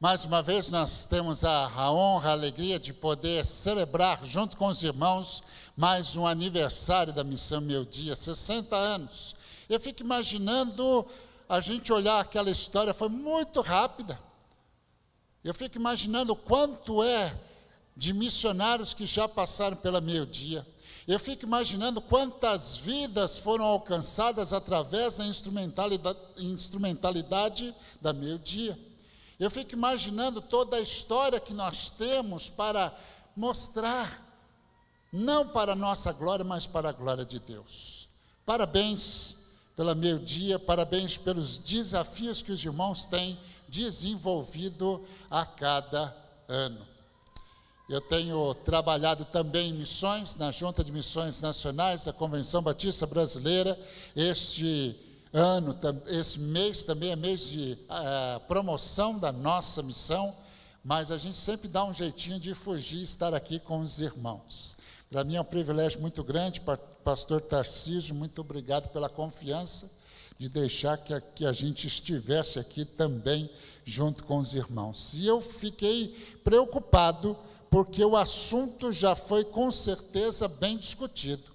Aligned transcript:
Mais 0.00 0.24
uma 0.24 0.42
vez, 0.42 0.70
nós 0.70 1.04
temos 1.04 1.44
a, 1.44 1.66
a, 1.68 1.92
honra, 1.92 2.30
a 2.30 2.32
alegria 2.32 2.80
de 2.80 2.92
poder 2.92 3.46
celebrar, 3.46 4.24
junto 4.24 4.56
com 4.56 4.66
os 4.66 4.82
irmãos, 4.82 5.42
mais 5.76 6.16
um 6.16 6.26
aniversário 6.26 7.12
da 7.12 7.22
Missão 7.22 7.60
Meu 7.60 7.84
Dia, 7.84 8.16
60 8.16 8.74
anos. 8.74 9.36
Eu 9.68 9.78
fico 9.78 10.02
imaginando 10.02 11.06
a 11.48 11.60
gente 11.60 11.92
olhar 11.92 12.20
aquela 12.20 12.50
história, 12.50 12.92
foi 12.92 13.08
muito 13.08 13.60
rápida. 13.60 14.18
Eu 15.44 15.54
fico 15.54 15.78
imaginando 15.78 16.34
quanto 16.34 17.02
é 17.02 17.34
de 17.96 18.12
missionários 18.12 18.92
que 18.92 19.06
já 19.06 19.28
passaram 19.28 19.76
pela 19.76 20.00
Meu 20.00 20.26
Dia. 20.26 20.66
Eu 21.06 21.20
fico 21.20 21.44
imaginando 21.44 22.00
quantas 22.00 22.76
vidas 22.76 23.38
foram 23.38 23.64
alcançadas 23.64 24.52
através 24.52 25.18
da 25.18 25.24
instrumentalidade, 25.26 26.18
instrumentalidade 26.38 27.74
da 28.00 28.12
Meu 28.12 28.38
Dia. 28.38 28.76
Eu 29.44 29.50
fico 29.50 29.74
imaginando 29.74 30.40
toda 30.40 30.78
a 30.78 30.80
história 30.80 31.38
que 31.38 31.52
nós 31.52 31.90
temos 31.90 32.48
para 32.48 32.96
mostrar, 33.36 34.18
não 35.12 35.46
para 35.46 35.72
a 35.72 35.76
nossa 35.76 36.10
glória, 36.12 36.42
mas 36.42 36.66
para 36.66 36.88
a 36.88 36.92
glória 36.92 37.26
de 37.26 37.38
Deus. 37.38 38.08
Parabéns 38.46 39.36
pela 39.76 39.94
meio 39.94 40.18
dia, 40.18 40.58
parabéns 40.58 41.18
pelos 41.18 41.58
desafios 41.58 42.40
que 42.40 42.52
os 42.52 42.64
irmãos 42.64 43.04
têm 43.04 43.38
desenvolvido 43.68 45.04
a 45.28 45.44
cada 45.44 46.16
ano. 46.48 46.80
Eu 47.86 48.00
tenho 48.00 48.54
trabalhado 48.54 49.26
também 49.26 49.68
em 49.68 49.74
missões, 49.74 50.36
na 50.36 50.50
Junta 50.50 50.82
de 50.82 50.90
Missões 50.90 51.42
Nacionais 51.42 52.04
da 52.04 52.14
Convenção 52.14 52.62
Batista 52.62 53.06
Brasileira. 53.06 53.78
Este 54.16 54.96
ano, 55.34 55.76
esse 56.06 56.38
mês 56.38 56.84
também 56.84 57.10
é 57.10 57.16
mês 57.16 57.48
de 57.48 57.72
uh, 57.72 58.40
promoção 58.46 59.18
da 59.18 59.32
nossa 59.32 59.82
missão, 59.82 60.34
mas 60.84 61.10
a 61.10 61.18
gente 61.18 61.36
sempre 61.36 61.66
dá 61.66 61.84
um 61.84 61.92
jeitinho 61.92 62.38
de 62.38 62.54
fugir 62.54 63.00
e 63.00 63.02
estar 63.02 63.34
aqui 63.34 63.58
com 63.58 63.80
os 63.80 63.98
irmãos. 63.98 64.76
Para 65.10 65.24
mim 65.24 65.34
é 65.34 65.40
um 65.40 65.44
privilégio 65.44 66.00
muito 66.00 66.22
grande, 66.22 66.62
pastor 67.02 67.40
Tarcísio, 67.40 68.14
muito 68.14 68.40
obrigado 68.40 68.90
pela 68.90 69.08
confiança 69.08 69.90
de 70.38 70.48
deixar 70.48 70.98
que 70.98 71.12
a, 71.12 71.20
que 71.20 71.46
a 71.46 71.52
gente 71.52 71.86
estivesse 71.86 72.58
aqui 72.58 72.84
também 72.84 73.50
junto 73.84 74.24
com 74.24 74.38
os 74.38 74.54
irmãos. 74.54 75.14
E 75.14 75.26
eu 75.26 75.40
fiquei 75.40 76.08
preocupado, 76.44 77.36
porque 77.70 78.04
o 78.04 78.16
assunto 78.16 78.92
já 78.92 79.16
foi 79.16 79.44
com 79.44 79.70
certeza 79.70 80.46
bem 80.46 80.76
discutido. 80.76 81.53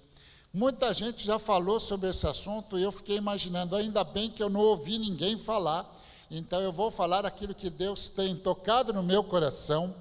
Muita 0.52 0.92
gente 0.92 1.24
já 1.24 1.38
falou 1.38 1.78
sobre 1.78 2.10
esse 2.10 2.26
assunto 2.26 2.76
e 2.76 2.82
eu 2.82 2.90
fiquei 2.90 3.16
imaginando, 3.16 3.76
ainda 3.76 4.02
bem 4.02 4.28
que 4.28 4.42
eu 4.42 4.50
não 4.50 4.58
ouvi 4.58 4.98
ninguém 4.98 5.38
falar, 5.38 5.88
então 6.28 6.60
eu 6.60 6.72
vou 6.72 6.90
falar 6.90 7.24
aquilo 7.24 7.54
que 7.54 7.70
Deus 7.70 8.08
tem 8.08 8.34
tocado 8.34 8.92
no 8.92 9.00
meu 9.00 9.22
coração 9.22 9.94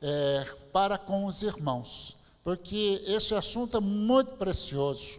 é, 0.00 0.54
para 0.72 0.96
com 0.96 1.26
os 1.26 1.42
irmãos, 1.42 2.16
porque 2.44 3.02
esse 3.06 3.34
assunto 3.34 3.76
é 3.76 3.80
muito 3.80 4.32
precioso. 4.36 5.18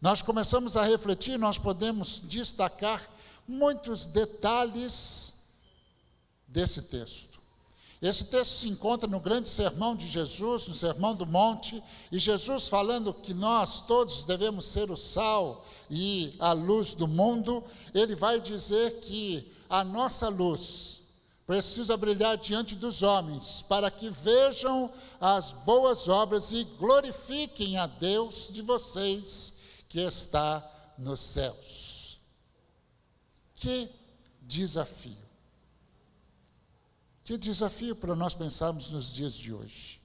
Nós 0.00 0.22
começamos 0.22 0.76
a 0.76 0.82
refletir, 0.82 1.38
nós 1.38 1.56
podemos 1.56 2.20
destacar 2.24 3.00
muitos 3.46 4.06
detalhes 4.06 5.34
desse 6.48 6.82
texto. 6.82 7.31
Esse 8.02 8.24
texto 8.24 8.58
se 8.58 8.68
encontra 8.68 9.08
no 9.08 9.20
grande 9.20 9.48
sermão 9.48 9.94
de 9.94 10.08
Jesus, 10.08 10.66
no 10.66 10.74
Sermão 10.74 11.14
do 11.14 11.24
Monte, 11.24 11.80
e 12.10 12.18
Jesus 12.18 12.66
falando 12.66 13.14
que 13.14 13.32
nós 13.32 13.80
todos 13.82 14.24
devemos 14.24 14.64
ser 14.64 14.90
o 14.90 14.96
sal 14.96 15.64
e 15.88 16.34
a 16.40 16.50
luz 16.50 16.94
do 16.94 17.06
mundo, 17.06 17.62
ele 17.94 18.16
vai 18.16 18.40
dizer 18.40 18.98
que 18.98 19.48
a 19.70 19.84
nossa 19.84 20.28
luz 20.28 21.00
precisa 21.46 21.96
brilhar 21.96 22.36
diante 22.36 22.74
dos 22.74 23.04
homens, 23.04 23.62
para 23.68 23.88
que 23.88 24.10
vejam 24.10 24.90
as 25.20 25.52
boas 25.52 26.08
obras 26.08 26.50
e 26.50 26.64
glorifiquem 26.64 27.76
a 27.76 27.86
Deus 27.86 28.48
de 28.50 28.62
vocês 28.62 29.54
que 29.88 30.00
está 30.00 30.68
nos 30.98 31.20
céus. 31.20 32.18
Que 33.54 33.88
desafio! 34.40 35.21
Que 37.32 37.38
desafio 37.38 37.96
para 37.96 38.14
nós 38.14 38.34
pensarmos 38.34 38.90
nos 38.90 39.10
dias 39.10 39.32
de 39.32 39.54
hoje. 39.54 39.98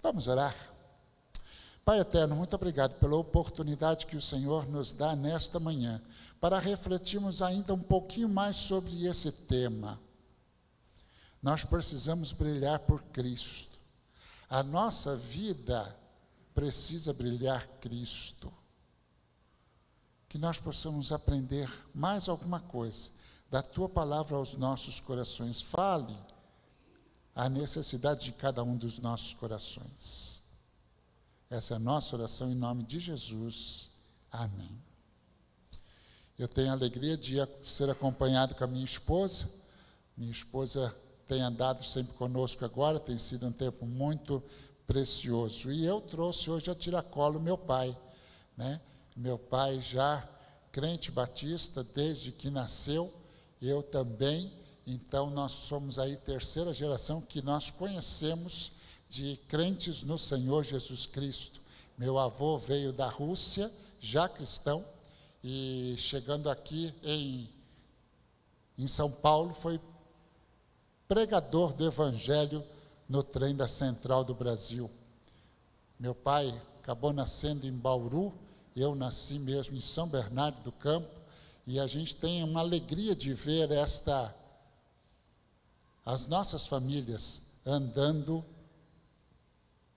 Vamos 0.00 0.28
orar. 0.28 0.54
Pai 1.84 1.98
eterno, 1.98 2.36
muito 2.36 2.54
obrigado 2.54 2.94
pela 3.00 3.16
oportunidade 3.16 4.06
que 4.06 4.16
o 4.16 4.22
Senhor 4.22 4.68
nos 4.68 4.92
dá 4.92 5.16
nesta 5.16 5.58
manhã 5.58 6.00
para 6.40 6.60
refletirmos 6.60 7.42
ainda 7.42 7.74
um 7.74 7.80
pouquinho 7.80 8.28
mais 8.28 8.54
sobre 8.54 9.06
esse 9.06 9.32
tema. 9.32 10.00
Nós 11.42 11.64
precisamos 11.64 12.30
brilhar 12.30 12.78
por 12.78 13.02
Cristo. 13.06 13.80
A 14.48 14.62
nossa 14.62 15.16
vida 15.16 15.98
precisa 16.54 17.12
brilhar 17.12 17.66
Cristo. 17.80 18.52
Que 20.28 20.38
nós 20.38 20.60
possamos 20.60 21.10
aprender 21.10 21.68
mais 21.92 22.28
alguma 22.28 22.60
coisa 22.60 23.10
da 23.50 23.62
tua 23.62 23.88
palavra 23.88 24.36
aos 24.36 24.54
nossos 24.54 25.00
corações. 25.00 25.60
Fale 25.60 26.16
a 27.34 27.48
necessidade 27.48 28.26
de 28.26 28.32
cada 28.32 28.62
um 28.62 28.76
dos 28.76 28.98
nossos 28.98 29.34
corações. 29.34 30.42
Essa 31.50 31.74
é 31.74 31.76
a 31.76 31.80
nossa 31.80 32.16
oração 32.16 32.50
em 32.50 32.54
nome 32.54 32.84
de 32.84 32.98
Jesus. 32.98 33.90
Amém. 34.30 34.82
Eu 36.36 36.48
tenho 36.48 36.70
a 36.70 36.72
alegria 36.72 37.16
de 37.16 37.36
ser 37.62 37.88
acompanhado 37.88 38.54
com 38.54 38.64
a 38.64 38.66
minha 38.66 38.84
esposa. 38.84 39.48
Minha 40.16 40.32
esposa 40.32 40.94
tem 41.26 41.40
andado 41.42 41.84
sempre 41.84 42.14
conosco 42.14 42.64
agora, 42.64 42.98
tem 42.98 43.18
sido 43.18 43.46
um 43.46 43.52
tempo 43.52 43.86
muito 43.86 44.42
precioso. 44.86 45.70
E 45.70 45.84
eu 45.84 46.00
trouxe 46.00 46.50
hoje 46.50 46.70
a 46.70 46.74
tiracolo 46.74 47.40
meu 47.40 47.56
pai, 47.56 47.96
né? 48.56 48.80
Meu 49.16 49.38
pai 49.38 49.80
já 49.80 50.28
crente 50.72 51.10
batista 51.10 51.84
desde 51.84 52.32
que 52.32 52.50
nasceu, 52.50 53.12
eu 53.66 53.82
também. 53.82 54.52
Então, 54.86 55.30
nós 55.30 55.52
somos 55.52 55.98
aí 55.98 56.16
terceira 56.16 56.72
geração 56.72 57.20
que 57.20 57.40
nós 57.40 57.70
conhecemos 57.70 58.72
de 59.08 59.38
crentes 59.48 60.02
no 60.02 60.18
Senhor 60.18 60.64
Jesus 60.64 61.06
Cristo. 61.06 61.60
Meu 61.96 62.18
avô 62.18 62.58
veio 62.58 62.92
da 62.92 63.08
Rússia, 63.08 63.70
já 64.00 64.28
cristão, 64.28 64.84
e 65.42 65.94
chegando 65.98 66.50
aqui 66.50 66.92
em, 67.02 67.48
em 68.76 68.88
São 68.88 69.10
Paulo, 69.10 69.54
foi 69.54 69.80
pregador 71.06 71.72
do 71.72 71.86
Evangelho 71.86 72.64
no 73.08 73.22
trem 73.22 73.54
da 73.54 73.68
Central 73.68 74.24
do 74.24 74.34
Brasil. 74.34 74.90
Meu 75.98 76.14
pai 76.14 76.52
acabou 76.80 77.12
nascendo 77.12 77.66
em 77.66 77.72
Bauru, 77.72 78.32
eu 78.74 78.94
nasci 78.94 79.38
mesmo 79.38 79.76
em 79.76 79.80
São 79.80 80.08
Bernardo 80.08 80.62
do 80.62 80.72
Campo, 80.72 81.08
e 81.66 81.80
a 81.80 81.86
gente 81.86 82.14
tem 82.14 82.44
uma 82.44 82.60
alegria 82.60 83.14
de 83.14 83.32
ver 83.32 83.70
esta 83.70 84.34
as 86.04 86.26
nossas 86.26 86.66
famílias 86.66 87.40
andando 87.64 88.44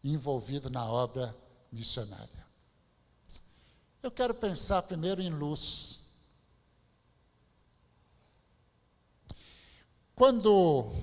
envolvido 0.01 0.69
na 0.69 0.89
obra 0.89 1.35
missionária. 1.69 2.47
Eu 4.01 4.09
quero 4.09 4.33
pensar 4.33 4.83
primeiro 4.83 5.21
em 5.21 5.29
luz. 5.29 5.99
Quando 10.15 10.93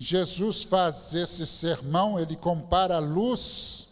Jesus 0.00 0.64
faz 0.64 1.14
esse 1.14 1.46
sermão, 1.46 2.18
ele 2.18 2.36
compara 2.36 2.96
a 2.96 3.00
luz 3.00 3.88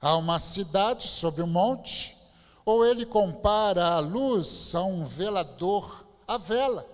a 0.00 0.16
uma 0.16 0.38
cidade 0.38 1.08
sobre 1.08 1.42
um 1.42 1.48
monte 1.48 2.16
ou 2.64 2.84
ele 2.84 3.04
compara 3.04 3.88
a 3.88 3.98
luz 3.98 4.74
a 4.74 4.82
um 4.82 5.04
velador, 5.04 6.04
a 6.26 6.38
vela. 6.38 6.86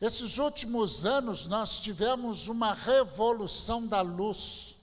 Esses 0.00 0.38
últimos 0.38 1.06
anos 1.06 1.46
nós 1.46 1.80
tivemos 1.80 2.48
uma 2.48 2.72
revolução 2.72 3.86
da 3.86 4.02
luz. 4.02 4.76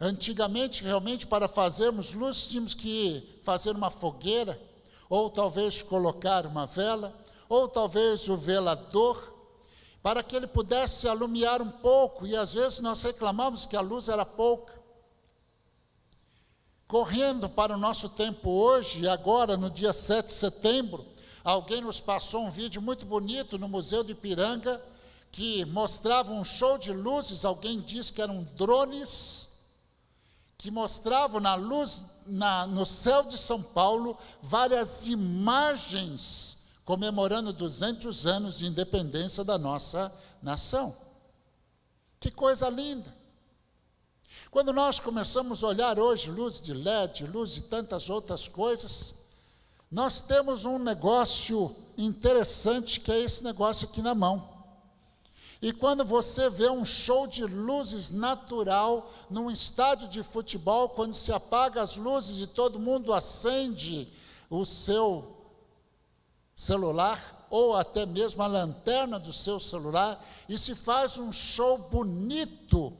Antigamente, 0.00 0.82
realmente, 0.82 1.26
para 1.26 1.46
fazermos 1.46 2.14
luz, 2.14 2.46
tínhamos 2.46 2.74
que 2.74 3.38
fazer 3.42 3.70
uma 3.70 3.90
fogueira, 3.90 4.60
ou 5.08 5.30
talvez 5.30 5.82
colocar 5.82 6.46
uma 6.46 6.66
vela, 6.66 7.14
ou 7.48 7.68
talvez 7.68 8.28
o 8.28 8.36
velador, 8.36 9.32
para 10.02 10.22
que 10.22 10.34
ele 10.34 10.46
pudesse 10.46 11.06
alumiar 11.06 11.62
um 11.62 11.70
pouco, 11.70 12.26
e 12.26 12.34
às 12.34 12.54
vezes 12.54 12.80
nós 12.80 13.02
reclamamos 13.02 13.66
que 13.66 13.76
a 13.76 13.80
luz 13.80 14.08
era 14.08 14.24
pouca. 14.24 14.81
Correndo 16.92 17.48
para 17.48 17.74
o 17.74 17.78
nosso 17.78 18.06
tempo 18.06 18.50
hoje, 18.50 19.08
agora 19.08 19.56
no 19.56 19.70
dia 19.70 19.94
7 19.94 20.26
de 20.26 20.32
setembro, 20.34 21.06
alguém 21.42 21.80
nos 21.80 22.02
passou 22.02 22.44
um 22.44 22.50
vídeo 22.50 22.82
muito 22.82 23.06
bonito 23.06 23.58
no 23.58 23.66
Museu 23.66 24.04
de 24.04 24.12
Ipiranga, 24.12 24.78
que 25.30 25.64
mostrava 25.64 26.30
um 26.30 26.44
show 26.44 26.76
de 26.76 26.92
luzes, 26.92 27.46
alguém 27.46 27.80
disse 27.80 28.12
que 28.12 28.20
eram 28.20 28.46
drones, 28.58 29.48
que 30.58 30.70
mostravam 30.70 31.40
na 31.40 31.54
luz, 31.54 32.04
na, 32.26 32.66
no 32.66 32.84
céu 32.84 33.22
de 33.22 33.38
São 33.38 33.62
Paulo, 33.62 34.14
várias 34.42 35.06
imagens 35.06 36.58
comemorando 36.84 37.54
200 37.54 38.26
anos 38.26 38.58
de 38.58 38.66
independência 38.66 39.42
da 39.42 39.56
nossa 39.56 40.12
nação. 40.42 40.94
Que 42.20 42.30
coisa 42.30 42.68
linda! 42.68 43.21
Quando 44.52 44.70
nós 44.70 45.00
começamos 45.00 45.64
a 45.64 45.68
olhar 45.68 45.98
hoje 45.98 46.30
luz 46.30 46.60
de 46.60 46.74
LED, 46.74 47.26
luz 47.26 47.54
de 47.54 47.62
tantas 47.62 48.10
outras 48.10 48.46
coisas, 48.46 49.14
nós 49.90 50.20
temos 50.20 50.66
um 50.66 50.78
negócio 50.78 51.74
interessante 51.96 53.00
que 53.00 53.10
é 53.10 53.18
esse 53.18 53.42
negócio 53.42 53.88
aqui 53.88 54.02
na 54.02 54.14
mão. 54.14 54.46
E 55.62 55.72
quando 55.72 56.04
você 56.04 56.50
vê 56.50 56.68
um 56.68 56.84
show 56.84 57.26
de 57.26 57.44
luzes 57.44 58.10
natural 58.10 59.10
num 59.30 59.50
estádio 59.50 60.06
de 60.06 60.22
futebol, 60.22 60.90
quando 60.90 61.14
se 61.14 61.32
apaga 61.32 61.80
as 61.80 61.96
luzes 61.96 62.38
e 62.38 62.46
todo 62.46 62.78
mundo 62.78 63.14
acende 63.14 64.06
o 64.50 64.66
seu 64.66 65.34
celular 66.54 67.46
ou 67.48 67.74
até 67.74 68.04
mesmo 68.04 68.42
a 68.42 68.46
lanterna 68.46 69.18
do 69.18 69.32
seu 69.32 69.58
celular 69.58 70.22
e 70.46 70.58
se 70.58 70.74
faz 70.74 71.16
um 71.16 71.32
show 71.32 71.78
bonito 71.78 72.92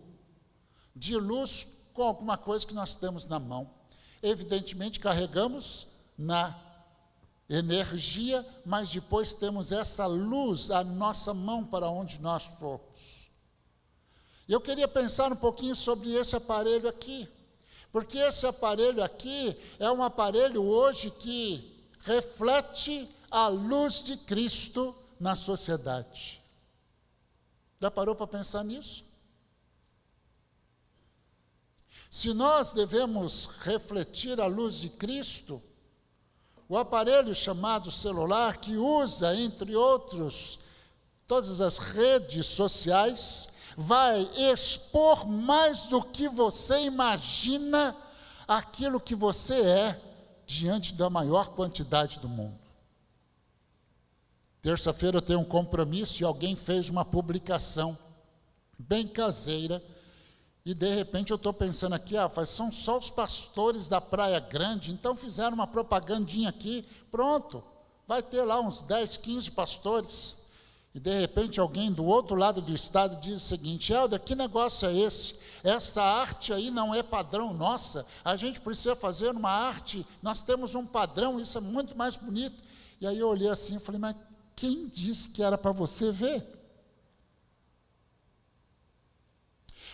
de 0.94 1.17
luz 1.17 1.67
com 1.93 2.03
alguma 2.03 2.37
coisa 2.37 2.67
que 2.67 2.75
nós 2.75 2.94
temos 2.94 3.27
na 3.27 3.39
mão. 3.39 3.71
Evidentemente 4.23 5.00
carregamos 5.00 5.89
na 6.17 6.56
energia, 7.49 8.47
mas 8.65 8.91
depois 8.91 9.35
temos 9.35 9.73
essa 9.73 10.06
luz 10.06 10.71
à 10.71 10.83
nossa 10.83 11.35
mão 11.35 11.65
para 11.65 11.89
onde 11.89 12.21
nós 12.21 12.44
formos. 12.59 13.31
Eu 14.49 14.61
queria 14.61 14.89
pensar 14.89 15.33
um 15.33 15.37
pouquinho 15.37 15.77
sobre 15.77 16.12
esse 16.12 16.35
aparelho 16.35 16.89
aqui, 16.89 17.29
porque 17.91 18.19
esse 18.19 18.47
aparelho 18.47 19.03
aqui 19.03 19.56
é 19.79 19.91
um 19.91 20.03
aparelho 20.03 20.62
hoje 20.62 21.11
que 21.11 21.85
reflete 22.00 23.09
a 23.31 23.49
luz 23.49 24.03
de 24.03 24.17
Cristo 24.17 24.94
na 25.19 25.37
sociedade. 25.37 26.43
Já 27.81 27.91
parou 27.91 28.15
para 28.15 28.27
pensar 28.27 28.65
nisso? 28.65 29.05
Se 32.12 32.35
nós 32.35 32.75
devemos 32.75 33.47
refletir 33.62 34.38
a 34.38 34.44
luz 34.44 34.75
de 34.75 34.91
Cristo, 34.91 35.62
o 36.69 36.76
aparelho 36.76 37.35
chamado 37.35 37.91
celular, 37.91 38.59
que 38.59 38.76
usa, 38.76 39.35
entre 39.35 39.75
outros, 39.75 40.61
todas 41.26 41.62
as 41.62 41.79
redes 41.79 42.44
sociais, 42.44 43.49
vai 43.79 44.31
expor 44.37 45.26
mais 45.26 45.87
do 45.87 46.03
que 46.03 46.29
você 46.29 46.82
imagina 46.82 47.97
aquilo 48.47 49.00
que 49.00 49.15
você 49.15 49.62
é 49.62 50.00
diante 50.44 50.93
da 50.93 51.08
maior 51.08 51.49
quantidade 51.53 52.19
do 52.19 52.29
mundo. 52.29 52.61
Terça-feira 54.61 55.17
eu 55.17 55.23
tenho 55.23 55.41
um 55.41 55.47
compromisso 55.47 56.23
e 56.23 56.26
alguém 56.26 56.56
fez 56.56 56.91
uma 56.91 57.06
publicação 57.06 57.97
bem 58.79 59.08
caseira 59.08 59.82
e 60.64 60.75
de 60.75 60.94
repente 60.94 61.32
eu 61.32 61.37
estou 61.37 61.53
pensando 61.53 61.94
aqui, 61.94 62.17
ah, 62.17 62.31
são 62.47 62.70
só 62.70 62.99
os 62.99 63.11
pastores 63.11 63.88
da 63.88 64.00
Praia 64.00 64.38
Grande, 64.38 64.93
então 64.93 65.17
fizeram 65.17 65.55
uma 65.55 65.67
propagandinha 65.67 66.49
aqui, 66.49 66.85
pronto, 67.11 67.64
vai 68.06 68.23
ter 68.23 68.43
lá 68.43 68.61
uns 68.61 68.81
10, 68.82 69.17
15 69.17 69.50
pastores. 69.50 70.37
E 70.94 71.00
de 71.00 71.20
repente 71.20 71.59
alguém 71.59 71.91
do 71.91 72.05
outro 72.05 72.37
lado 72.37 72.61
do 72.61 72.73
estado 72.73 73.19
diz 73.20 73.35
o 73.35 73.41
seguinte: 73.41 73.93
Helder, 73.93 74.20
que 74.20 74.35
negócio 74.35 74.87
é 74.87 74.94
esse? 74.94 75.35
Essa 75.64 76.03
arte 76.03 76.53
aí 76.53 76.70
não 76.70 76.94
é 76.94 77.03
padrão 77.03 77.55
nossa, 77.55 78.06
a 78.23 78.37
gente 78.37 78.61
precisa 78.61 78.94
fazer 78.94 79.31
uma 79.31 79.50
arte, 79.50 80.06
nós 80.23 80.43
temos 80.43 80.75
um 80.75 80.85
padrão, 80.85 81.41
isso 81.41 81.56
é 81.56 81.61
muito 81.62 81.97
mais 81.97 82.15
bonito. 82.15 82.62
E 83.00 83.06
aí 83.06 83.19
eu 83.19 83.29
olhei 83.29 83.49
assim 83.49 83.76
e 83.76 83.81
falei, 83.81 84.00
mas 84.00 84.15
quem 84.55 84.87
disse 84.87 85.31
que 85.31 85.43
era 85.43 85.56
para 85.56 85.73
você 85.73 86.12
ver? 86.12 86.62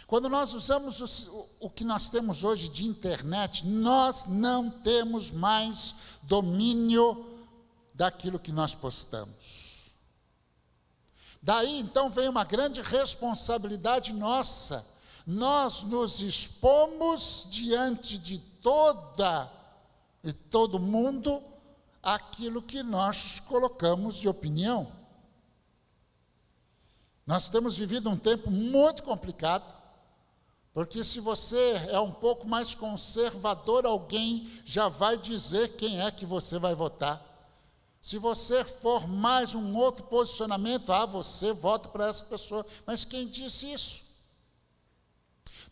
Quando 0.09 0.27
nós 0.27 0.55
usamos 0.55 1.29
o, 1.29 1.47
o, 1.61 1.69
que 1.69 1.85
nós 1.85 2.09
temos 2.09 2.43
hoje 2.43 2.71
de 2.71 2.87
internet, 2.87 3.67
nós 3.67 4.25
não 4.25 4.71
temos 4.71 5.31
mais 5.31 5.95
domínio 6.23 7.27
daquilo 7.93 8.39
que 8.39 8.51
nós 8.51 8.75
postamos. 8.75 9.93
Daí 11.43 11.79
então 11.79 12.09
vem 12.09 12.27
uma 12.27 12.43
grande 12.43 12.81
responsabilidade 12.81 14.15
nossa. 14.15 14.83
Nós 15.27 15.83
nos 15.83 16.23
expomos 16.23 17.47
diante 17.51 18.17
de 18.17 18.39
toda 18.63 19.53
e 20.25 20.33
todo 20.33 20.81
mundo 20.81 21.43
aquilo 22.03 22.63
que 22.63 22.83
nós 22.83 23.41
colocamos 23.41 24.17
de 24.17 24.27
opinião. 24.27 24.91
Nós 27.27 27.51
temos 27.51 27.77
vivido 27.77 28.09
um 28.09 28.17
tempo 28.17 28.51
muito 28.51 29.03
complicado 29.03 29.77
porque 30.79 31.03
se 31.03 31.19
você 31.19 31.73
é 31.89 31.99
um 31.99 32.13
pouco 32.13 32.47
mais 32.47 32.73
conservador, 32.73 33.85
alguém 33.85 34.49
já 34.65 34.89
vai 34.89 35.19
dizer 35.19 35.71
quem 35.71 36.01
é 36.01 36.09
que 36.09 36.25
você 36.25 36.57
vai 36.57 36.73
votar. 36.73 37.21
Se 38.01 38.17
você 38.17 38.65
for 38.65 39.09
mais 39.09 39.57
um 39.57 39.77
outro 39.77 40.05
posicionamento, 40.05 40.93
ah, 40.93 41.05
você 41.05 41.53
vota 41.53 41.89
para 41.89 42.07
essa 42.07 42.23
pessoa. 42.23 42.65
Mas 42.87 43.05
quem 43.05 43.27
disse 43.27 43.73
isso? 43.73 44.05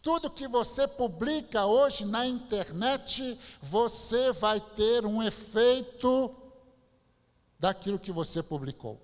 Tudo 0.03 0.29
que 0.29 0.49
você 0.49 0.89
publica 0.89 1.67
hoje 1.67 2.05
na 2.05 2.27
internet, 2.27 3.39
você 3.63 4.33
vai 4.33 4.59
ter 4.61 5.07
um 5.07 5.23
efeito 5.23 6.35
daquilo 7.61 7.97
que 7.97 8.11
você 8.11 8.43
publicou. 8.43 9.01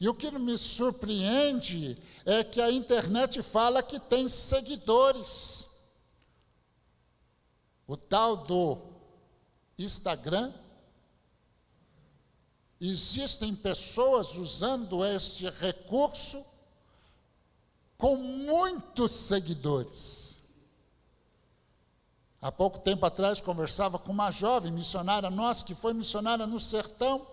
E 0.00 0.08
o 0.08 0.14
que 0.14 0.30
me 0.30 0.56
surpreende 0.56 1.96
é 2.24 2.42
que 2.42 2.60
a 2.60 2.70
internet 2.70 3.42
fala 3.42 3.82
que 3.82 3.98
tem 3.98 4.28
seguidores. 4.28 5.68
O 7.86 7.96
tal 7.96 8.36
do 8.36 8.78
Instagram, 9.78 10.52
existem 12.80 13.54
pessoas 13.54 14.36
usando 14.36 15.04
este 15.04 15.48
recurso 15.50 16.44
com 17.98 18.16
muitos 18.16 19.10
seguidores. 19.12 20.38
Há 22.40 22.50
pouco 22.50 22.78
tempo 22.78 23.04
atrás 23.04 23.38
conversava 23.38 23.98
com 23.98 24.10
uma 24.10 24.30
jovem 24.30 24.72
missionária 24.72 25.28
nossa 25.28 25.64
que 25.64 25.74
foi 25.74 25.92
missionária 25.92 26.46
no 26.46 26.58
sertão. 26.58 27.26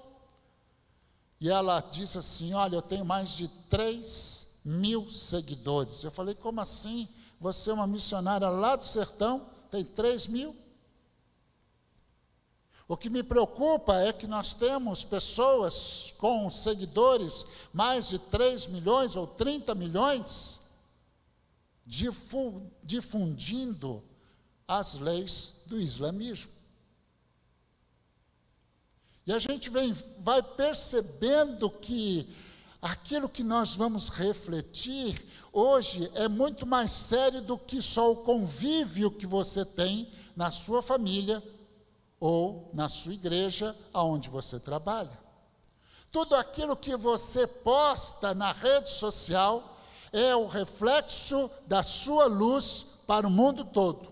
E 1.40 1.50
ela 1.50 1.80
disse 1.80 2.18
assim: 2.18 2.54
Olha, 2.54 2.76
eu 2.76 2.82
tenho 2.82 3.06
mais 3.06 3.32
de 3.32 3.48
3 3.70 4.48
mil 4.64 5.10
seguidores. 5.10 6.04
Eu 6.04 6.12
falei: 6.12 6.36
Como 6.36 6.60
assim? 6.60 7.08
Você 7.40 7.70
é 7.70 7.74
uma 7.74 7.88
missionária 7.88 8.50
lá 8.50 8.76
do 8.76 8.86
sertão, 8.86 9.48
tem 9.70 9.84
3 9.84 10.28
mil? 10.28 10.56
O 12.88 12.96
que 12.96 13.10
me 13.10 13.22
preocupa 13.22 14.00
é 14.00 14.14
que 14.14 14.26
nós 14.26 14.56
temos 14.56 15.04
pessoas 15.04 16.14
com 16.18 16.50
seguidores, 16.50 17.46
mais 17.74 18.08
de 18.08 18.18
3 18.18 18.68
milhões 18.68 19.18
ou 19.18 19.28
30 19.28 19.76
milhões, 19.76 20.62
difundindo 22.84 24.02
as 24.66 24.96
leis 24.96 25.54
do 25.66 25.78
islamismo. 25.80 26.57
E 29.28 29.34
a 29.34 29.40
gente 29.40 29.70
vem, 29.70 29.94
vai 30.20 30.42
percebendo 30.42 31.70
que 31.70 32.34
aquilo 32.82 33.28
que 33.28 33.44
nós 33.44 33.76
vamos 33.76 34.08
refletir 34.08 35.22
hoje 35.52 36.10
é 36.16 36.30
muito 36.30 36.66
mais 36.66 36.94
sério 36.94 37.42
do 37.42 37.58
que 37.58 37.82
só 37.82 38.10
o 38.10 38.24
convívio 38.24 39.12
que 39.12 39.28
você 39.28 39.66
tem 39.66 40.10
na 40.34 40.50
sua 40.50 40.82
família 40.82 41.44
ou 42.22 42.72
na 42.74 42.88
sua 42.88 43.16
igreja, 43.16 43.76
aonde 43.92 44.30
você 44.30 44.62
trabalha. 44.62 45.20
Tudo 46.10 46.34
aquilo 46.34 46.78
que 46.78 46.96
você 46.96 47.46
posta 47.46 48.34
na 48.34 48.54
rede 48.54 48.90
social 48.90 49.78
é 50.14 50.34
o 50.34 50.48
reflexo 50.48 51.52
da 51.68 51.84
sua 51.84 52.28
luz 52.28 52.86
para 53.06 53.28
o 53.28 53.30
mundo 53.32 53.66
todo. 53.66 54.10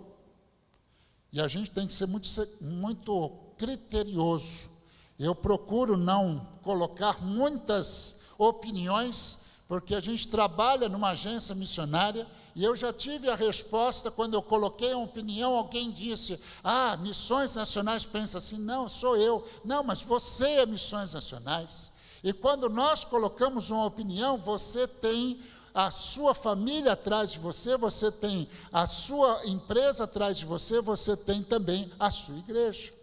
E 1.31 1.39
a 1.39 1.47
gente 1.47 1.71
tem 1.71 1.87
que 1.87 1.93
ser 1.93 2.05
muito, 2.05 2.27
muito 2.59 3.29
criterioso 3.57 4.74
eu 5.19 5.33
procuro 5.33 5.97
não 5.97 6.47
colocar 6.61 7.21
muitas 7.21 8.15
opiniões, 8.37 9.39
porque 9.67 9.95
a 9.95 10.01
gente 10.01 10.27
trabalha 10.27 10.89
numa 10.89 11.09
agência 11.09 11.55
missionária 11.55 12.27
e 12.55 12.63
eu 12.63 12.75
já 12.75 12.93
tive 12.93 13.29
a 13.29 13.35
resposta 13.35 14.11
quando 14.11 14.33
eu 14.33 14.41
coloquei 14.41 14.93
uma 14.93 15.05
opinião, 15.05 15.55
alguém 15.55 15.91
disse: 15.91 16.39
"Ah, 16.63 16.97
Missões 16.97 17.55
Nacionais 17.55 18.05
pensa 18.05 18.37
assim". 18.37 18.57
Não, 18.57 18.87
sou 18.87 19.17
eu. 19.17 19.43
Não, 19.63 19.83
mas 19.83 20.01
você 20.01 20.45
é 20.45 20.65
Missões 20.65 21.13
Nacionais. 21.13 21.91
E 22.23 22.33
quando 22.33 22.69
nós 22.69 23.03
colocamos 23.03 23.71
uma 23.71 23.85
opinião, 23.85 24.37
você 24.37 24.87
tem 24.87 25.39
a 25.75 25.91
sua 25.91 26.33
família 26.33 26.93
atrás 26.93 27.31
de 27.33 27.39
você, 27.39 27.75
você 27.77 28.09
tem 28.09 28.47
a 28.71 28.87
sua 28.87 29.45
empresa 29.45 30.05
atrás 30.05 30.37
de 30.37 30.45
você, 30.45 30.79
você 30.79 31.17
tem 31.17 31.43
também 31.43 31.91
a 31.99 32.09
sua 32.09 32.37
igreja. 32.37 32.94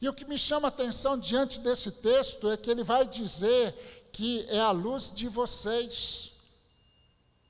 E 0.00 0.08
o 0.08 0.12
que 0.12 0.24
me 0.24 0.38
chama 0.38 0.68
a 0.68 0.70
atenção 0.70 1.18
diante 1.18 1.60
desse 1.60 1.90
texto 1.90 2.50
é 2.50 2.56
que 2.56 2.70
ele 2.70 2.82
vai 2.82 3.06
dizer 3.06 3.74
que 4.12 4.44
é 4.48 4.60
a 4.60 4.70
luz 4.70 5.12
de 5.14 5.28
vocês. 5.28 6.32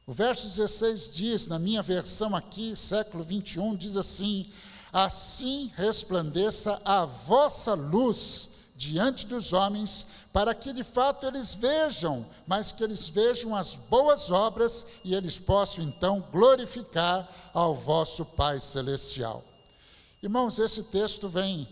O 0.07 0.13
verso 0.13 0.47
16 0.47 1.09
diz, 1.09 1.47
na 1.47 1.59
minha 1.59 1.83
versão 1.83 2.35
aqui, 2.37 2.77
século 2.77 3.23
21, 3.23 3.77
diz 3.77 3.97
assim: 3.97 4.51
Assim 4.93 5.73
resplandeça 5.77 6.81
a 6.85 7.07
vossa 7.07 7.75
luz 7.75 8.51
diante 8.75 9.27
dos 9.27 9.53
homens, 9.53 10.05
para 10.33 10.55
que 10.55 10.73
de 10.73 10.83
fato 10.83 11.27
eles 11.27 11.55
vejam, 11.55 12.27
mas 12.47 12.73
que 12.73 12.83
eles 12.83 13.09
vejam 13.09 13.55
as 13.55 13.77
boas 13.77 14.31
obras 14.31 14.85
e 15.05 15.15
eles 15.15 15.39
possam 15.39 15.85
então 15.85 16.23
glorificar 16.33 17.29
ao 17.55 17.75
vosso 17.75 18.25
Pai 18.25 18.59
Celestial. 18.59 19.45
Irmãos, 20.23 20.59
esse 20.59 20.83
texto 20.83 21.29
vem 21.29 21.69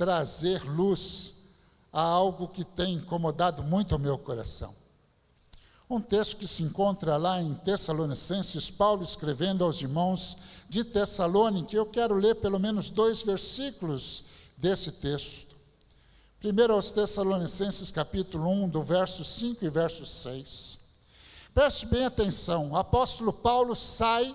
trazer 0.00 0.64
luz 0.64 1.34
a 1.92 2.00
algo 2.00 2.48
que 2.48 2.64
tem 2.64 2.94
incomodado 2.94 3.62
muito 3.62 3.94
o 3.94 3.98
meu 3.98 4.16
coração. 4.16 4.74
Um 5.90 6.00
texto 6.00 6.38
que 6.38 6.48
se 6.48 6.62
encontra 6.62 7.18
lá 7.18 7.42
em 7.42 7.52
Tessalonicenses, 7.52 8.70
Paulo 8.70 9.02
escrevendo 9.02 9.62
aos 9.62 9.82
irmãos 9.82 10.38
de 10.70 10.84
Tessalônica, 10.84 11.76
eu 11.76 11.84
quero 11.84 12.14
ler 12.14 12.36
pelo 12.36 12.58
menos 12.58 12.88
dois 12.88 13.20
versículos 13.20 14.24
desse 14.56 14.90
texto. 14.90 15.54
Primeiro 16.38 16.72
aos 16.72 16.92
Tessalonicenses, 16.92 17.90
capítulo 17.90 18.48
1, 18.48 18.70
do 18.70 18.82
verso 18.82 19.22
5 19.22 19.62
e 19.62 19.68
verso 19.68 20.06
6. 20.06 20.78
Preste 21.52 21.84
bem 21.84 22.06
atenção, 22.06 22.70
o 22.70 22.76
apóstolo 22.76 23.34
Paulo 23.34 23.76
sai 23.76 24.34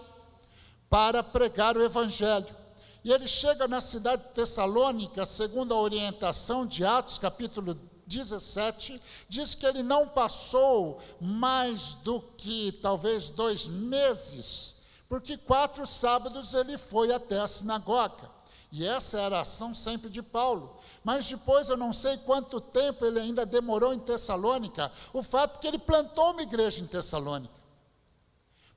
para 0.92 1.24
pregar 1.24 1.76
o 1.76 1.84
evangelho. 1.84 2.65
E 3.06 3.12
ele 3.12 3.28
chega 3.28 3.68
na 3.68 3.82
cidade 3.82 4.24
de 4.24 4.30
Tessalônica, 4.30 5.28
segundo 5.28 5.76
a 5.76 5.80
orientação 5.80 6.66
de 6.66 6.84
Atos, 6.84 7.20
capítulo 7.20 7.80
17, 8.08 9.00
diz 9.30 9.54
que 9.54 9.64
ele 9.64 9.84
não 9.84 10.08
passou 10.08 11.00
mais 11.22 11.94
do 12.04 12.20
que 12.20 12.72
talvez 12.82 13.30
dois 13.30 13.68
meses, 13.68 14.78
porque 15.08 15.38
quatro 15.38 15.86
sábados 15.86 16.56
ele 16.56 16.80
foi 16.80 17.14
até 17.14 17.40
a 17.40 17.48
sinagoga. 17.48 18.28
E 18.72 18.84
essa 18.84 19.20
era 19.20 19.38
a 19.38 19.42
ação 19.42 19.76
sempre 19.76 20.10
de 20.10 20.24
Paulo. 20.24 20.76
Mas 21.04 21.30
depois 21.30 21.70
eu 21.70 21.78
não 21.78 21.94
sei 21.94 22.18
quanto 22.18 22.60
tempo 22.60 23.06
ele 23.06 23.20
ainda 23.20 23.46
demorou 23.46 23.94
em 23.94 24.00
Tessalônica, 24.00 24.92
o 25.14 25.22
fato 25.22 25.60
que 25.60 25.68
ele 25.68 25.78
plantou 25.78 26.32
uma 26.32 26.42
igreja 26.42 26.82
em 26.82 26.88
Tessalônica. 26.88 27.54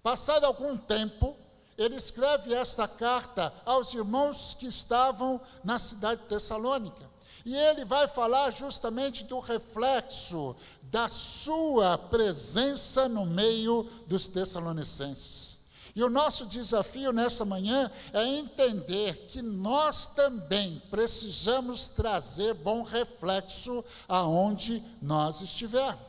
Passado 0.03 0.45
algum 0.45 0.77
tempo, 0.77 1.35
ele 1.79 1.95
escreve 1.95 2.53
esta 2.53 2.89
carta 2.89 3.53
aos 3.65 3.95
irmãos 3.95 4.55
que 4.59 4.67
estavam 4.67 5.41
na 5.63 5.79
cidade 5.79 6.23
de 6.23 6.27
Tessalônica. 6.27 7.09
E 7.45 7.57
ele 7.57 7.85
vai 7.85 8.09
falar 8.09 8.51
justamente 8.51 9.23
do 9.25 9.39
reflexo 9.39 10.57
da 10.83 11.09
sua 11.09 11.97
presença 11.97 13.09
no 13.09 13.25
meio 13.25 13.89
dos 14.07 14.27
Tessalonicenses. 14.27 15.59
E 15.95 16.03
o 16.03 16.11
nosso 16.11 16.47
desafio 16.47 17.13
nessa 17.13 17.45
manhã 17.45 17.91
é 18.13 18.25
entender 18.25 19.27
que 19.27 19.43
nós 19.43 20.07
também 20.07 20.81
precisamos 20.91 21.89
trazer 21.89 22.55
bom 22.55 22.83
reflexo 22.83 23.85
aonde 24.07 24.83
nós 25.03 25.41
estivermos. 25.41 26.08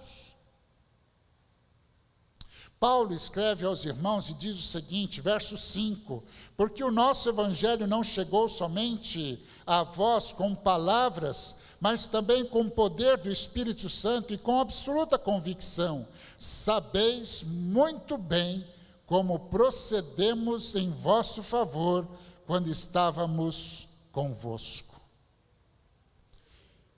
Paulo 2.79 3.13
escreve 3.13 3.65
aos 3.65 3.83
irmãos 3.83 4.29
e 4.29 4.33
diz 4.33 4.57
o 4.57 4.62
seguinte, 4.62 5.19
verso 5.19 5.57
5: 5.57 6.24
Porque 6.55 6.81
o 6.81 6.91
nosso 6.91 7.27
evangelho 7.27 7.86
não 7.86 8.01
chegou 8.01 8.48
somente 8.48 9.43
a 9.67 9.83
vós 9.83 10.31
com 10.31 10.55
palavras, 10.55 11.57
mas 11.81 12.07
também 12.07 12.45
com 12.45 12.69
poder 12.69 13.17
do 13.17 13.29
Espírito 13.29 13.89
Santo 13.89 14.33
e 14.33 14.38
com 14.38 14.62
absoluta 14.62 15.17
convicção. 15.17 16.07
Sabeis 16.38 17.43
muito 17.43 18.17
bem 18.17 18.65
como 19.05 19.38
procedemos 19.39 20.74
em 20.74 20.89
vosso 20.89 21.43
favor 21.43 22.07
quando 22.48 22.69
estávamos 22.71 23.89
convosco. 24.13 25.01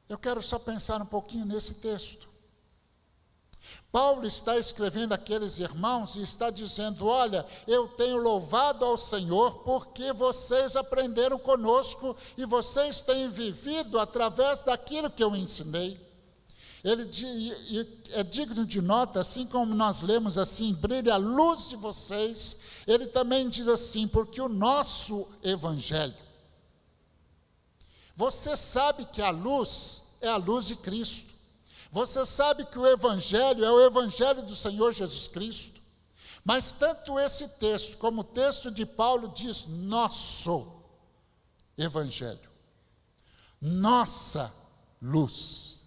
Eu 0.07 0.17
quero 0.19 0.43
só 0.43 0.59
pensar 0.59 1.01
um 1.01 1.05
pouquinho 1.07 1.45
nesse 1.45 1.73
texto. 1.75 2.30
Paulo 3.91 4.25
está 4.25 4.57
escrevendo 4.57 5.13
aqueles 5.13 5.59
irmãos 5.59 6.15
e 6.15 6.21
está 6.21 6.49
dizendo: 6.49 7.07
Olha, 7.07 7.45
eu 7.67 7.87
tenho 7.89 8.17
louvado 8.17 8.85
ao 8.85 8.95
Senhor 8.95 9.59
porque 9.63 10.13
vocês 10.13 10.75
aprenderam 10.75 11.37
conosco 11.37 12.15
e 12.37 12.45
vocês 12.45 13.01
têm 13.01 13.27
vivido 13.27 13.99
através 13.99 14.63
daquilo 14.63 15.09
que 15.09 15.23
eu 15.23 15.35
ensinei. 15.35 15.99
Ele 16.83 17.07
é 18.11 18.23
digno 18.23 18.65
de 18.65 18.81
nota, 18.81 19.19
assim 19.19 19.45
como 19.45 19.75
nós 19.75 20.01
lemos 20.01 20.37
assim, 20.37 20.73
brilha 20.73 21.13
a 21.13 21.17
luz 21.17 21.69
de 21.69 21.75
vocês, 21.75 22.57
ele 22.87 23.05
também 23.05 23.47
diz 23.49 23.67
assim, 23.67 24.07
porque 24.07 24.41
o 24.41 24.49
nosso 24.49 25.27
evangelho. 25.43 26.15
Você 28.15 28.57
sabe 28.57 29.05
que 29.05 29.21
a 29.21 29.29
luz 29.29 30.03
é 30.21 30.27
a 30.27 30.37
luz 30.37 30.65
de 30.65 30.75
Cristo. 30.75 31.30
Você 31.91 32.25
sabe 32.25 32.65
que 32.65 32.79
o 32.79 32.87
evangelho 32.87 33.65
é 33.65 33.71
o 33.71 33.85
evangelho 33.85 34.41
do 34.41 34.55
Senhor 34.55 34.93
Jesus 34.93 35.27
Cristo. 35.27 35.81
Mas 36.43 36.73
tanto 36.73 37.19
esse 37.19 37.47
texto 37.47 37.97
como 37.97 38.21
o 38.21 38.23
texto 38.23 38.71
de 38.71 38.85
Paulo 38.85 39.29
diz 39.29 39.65
nosso 39.65 40.81
evangelho. 41.77 42.49
Nossa 43.59 44.51
luz. 45.01 45.79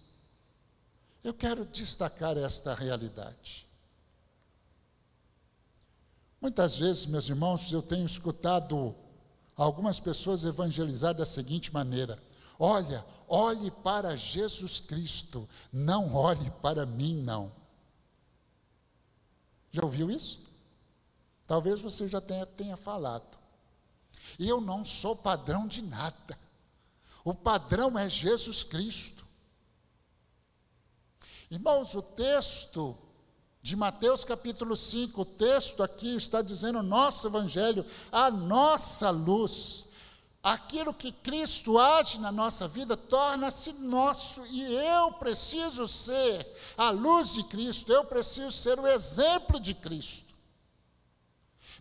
Eu 1.23 1.33
quero 1.33 1.65
destacar 1.65 2.37
esta 2.37 2.73
realidade. 2.73 3.67
Muitas 6.39 6.77
vezes, 6.77 7.07
meus 7.07 7.27
irmãos, 7.27 7.71
eu 7.71 7.81
tenho 7.81 8.05
escutado 8.05 8.95
algumas 9.55 9.99
pessoas 9.99 10.43
evangelizar 10.43 11.15
da 11.15 11.25
seguinte 11.25 11.73
maneira: 11.73 12.21
Olha, 12.57 13.05
olhe 13.27 13.69
para 13.69 14.15
Jesus 14.15 14.79
Cristo, 14.79 15.47
não 15.71 16.13
olhe 16.13 16.49
para 16.61 16.85
mim, 16.85 17.15
não. 17.15 17.51
Já 19.71 19.83
ouviu 19.83 20.09
isso? 20.09 20.39
Talvez 21.45 21.79
você 21.79 22.07
já 22.07 22.21
tenha, 22.21 22.45
tenha 22.45 22.77
falado. 22.77 23.37
Eu 24.39 24.59
não 24.61 24.83
sou 24.83 25.15
padrão 25.15 25.67
de 25.67 25.81
nada. 25.81 26.37
O 27.23 27.33
padrão 27.33 27.97
é 27.97 28.09
Jesus 28.09 28.63
Cristo. 28.63 29.25
Irmãos, 31.49 31.93
o 31.93 32.01
texto 32.01 32.97
de 33.61 33.75
Mateus 33.75 34.23
capítulo 34.23 34.75
5, 34.75 35.21
o 35.21 35.25
texto 35.25 35.81
aqui 35.81 36.15
está 36.15 36.41
dizendo 36.41 36.83
nosso 36.83 37.27
evangelho, 37.27 37.85
a 38.11 38.29
nossa 38.29 39.09
luz. 39.09 39.84
Aquilo 40.45 40.93
que 40.93 41.11
Cristo 41.11 41.79
age 41.79 42.19
na 42.19 42.31
nossa 42.31 42.67
vida 42.67 42.95
torna-se 42.95 43.73
nosso 43.73 44.45
e 44.45 44.61
eu 44.61 45.11
preciso 45.13 45.87
ser 45.87 46.47
a 46.77 46.91
luz 46.91 47.33
de 47.33 47.43
Cristo, 47.45 47.91
eu 47.91 48.05
preciso 48.05 48.51
ser 48.51 48.79
o 48.79 48.85
exemplo 48.85 49.59
de 49.59 49.73
Cristo. 49.73 50.35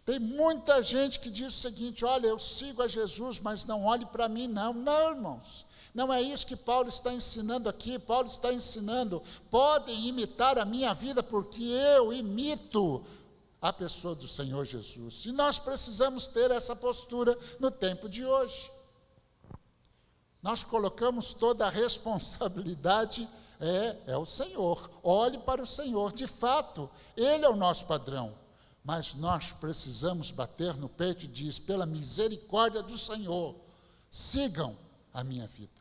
Tem 0.02 0.18
muita 0.18 0.82
gente 0.82 1.20
que 1.20 1.28
diz 1.28 1.48
o 1.54 1.60
seguinte: 1.60 2.06
olha, 2.06 2.26
eu 2.26 2.38
sigo 2.38 2.80
a 2.80 2.88
Jesus, 2.88 3.38
mas 3.38 3.66
não 3.66 3.84
olhe 3.84 4.06
para 4.06 4.30
mim, 4.30 4.48
não. 4.48 4.72
Não, 4.72 5.10
irmãos. 5.10 5.66
Não 5.94 6.10
é 6.10 6.22
isso 6.22 6.46
que 6.46 6.56
Paulo 6.56 6.88
está 6.88 7.12
ensinando 7.12 7.68
aqui. 7.68 7.98
Paulo 7.98 8.26
está 8.26 8.50
ensinando: 8.50 9.22
podem 9.50 10.06
imitar 10.06 10.58
a 10.58 10.64
minha 10.64 10.94
vida, 10.94 11.22
porque 11.22 11.62
eu 11.62 12.14
imito 12.14 13.04
a 13.64 13.72
pessoa 13.72 14.14
do 14.14 14.28
Senhor 14.28 14.66
Jesus. 14.66 15.24
E 15.24 15.32
nós 15.32 15.58
precisamos 15.58 16.26
ter 16.26 16.50
essa 16.50 16.76
postura 16.76 17.34
no 17.58 17.70
tempo 17.70 18.10
de 18.10 18.22
hoje. 18.22 18.70
Nós 20.42 20.62
colocamos 20.62 21.32
toda 21.32 21.66
a 21.66 21.70
responsabilidade 21.70 23.26
é, 23.58 24.12
é 24.12 24.18
o 24.18 24.26
Senhor. 24.26 24.90
Olhe 25.02 25.38
para 25.38 25.62
o 25.62 25.66
Senhor. 25.66 26.12
De 26.12 26.26
fato, 26.26 26.90
Ele 27.16 27.46
é 27.46 27.48
o 27.48 27.56
nosso 27.56 27.86
padrão. 27.86 28.34
Mas 28.84 29.14
nós 29.14 29.52
precisamos 29.52 30.30
bater 30.30 30.74
no 30.74 30.90
peito 30.90 31.24
e 31.24 31.28
diz: 31.28 31.58
pela 31.58 31.86
misericórdia 31.86 32.82
do 32.82 32.98
Senhor, 32.98 33.56
sigam 34.10 34.76
a 35.10 35.24
minha 35.24 35.46
vida. 35.46 35.80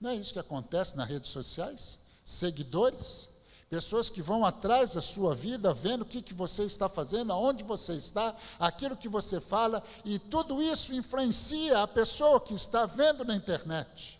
Não 0.00 0.10
é 0.10 0.16
isso 0.16 0.32
que 0.32 0.40
acontece 0.40 0.96
nas 0.96 1.08
redes 1.08 1.30
sociais? 1.30 2.00
Seguidores, 2.24 3.28
pessoas 3.68 4.08
que 4.08 4.22
vão 4.22 4.44
atrás 4.44 4.94
da 4.94 5.02
sua 5.02 5.34
vida, 5.34 5.74
vendo 5.74 6.02
o 6.02 6.06
que, 6.06 6.22
que 6.22 6.32
você 6.32 6.64
está 6.64 6.88
fazendo, 6.88 7.32
aonde 7.32 7.62
você 7.62 7.94
está, 7.94 8.34
aquilo 8.58 8.96
que 8.96 9.08
você 9.08 9.40
fala, 9.40 9.82
e 10.04 10.18
tudo 10.18 10.62
isso 10.62 10.94
influencia 10.94 11.82
a 11.82 11.86
pessoa 11.86 12.40
que 12.40 12.54
está 12.54 12.86
vendo 12.86 13.24
na 13.24 13.36
internet. 13.36 14.18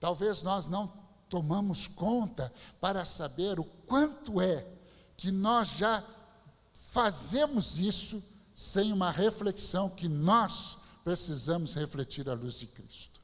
Talvez 0.00 0.42
nós 0.42 0.66
não 0.66 0.92
tomamos 1.28 1.86
conta 1.86 2.52
para 2.80 3.04
saber 3.04 3.58
o 3.58 3.64
quanto 3.64 4.40
é 4.40 4.66
que 5.16 5.30
nós 5.30 5.68
já 5.68 6.02
fazemos 6.90 7.78
isso 7.78 8.22
sem 8.54 8.92
uma 8.92 9.10
reflexão 9.10 9.90
que 9.90 10.08
nós 10.08 10.78
precisamos 11.04 11.74
refletir 11.74 12.28
à 12.30 12.34
luz 12.34 12.54
de 12.54 12.66
Cristo. 12.66 13.20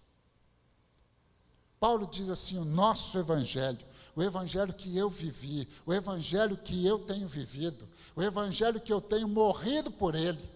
Paulo 1.81 2.07
diz 2.07 2.29
assim: 2.29 2.59
o 2.59 2.65
nosso 2.65 3.19
evangelho, 3.19 3.85
o 4.15 4.23
evangelho 4.23 4.73
que 4.73 4.97
eu 4.97 5.09
vivi, 5.09 5.69
o 5.87 5.93
evangelho 5.93 6.57
que 6.57 6.87
eu 6.87 6.99
tenho 6.99 7.27
vivido, 7.27 7.89
o 8.15 8.23
evangelho 8.23 8.81
que 8.81 8.93
eu 8.93 9.01
tenho 9.01 9.27
morrido 9.27 9.91
por 9.91 10.15
ele. 10.15 10.51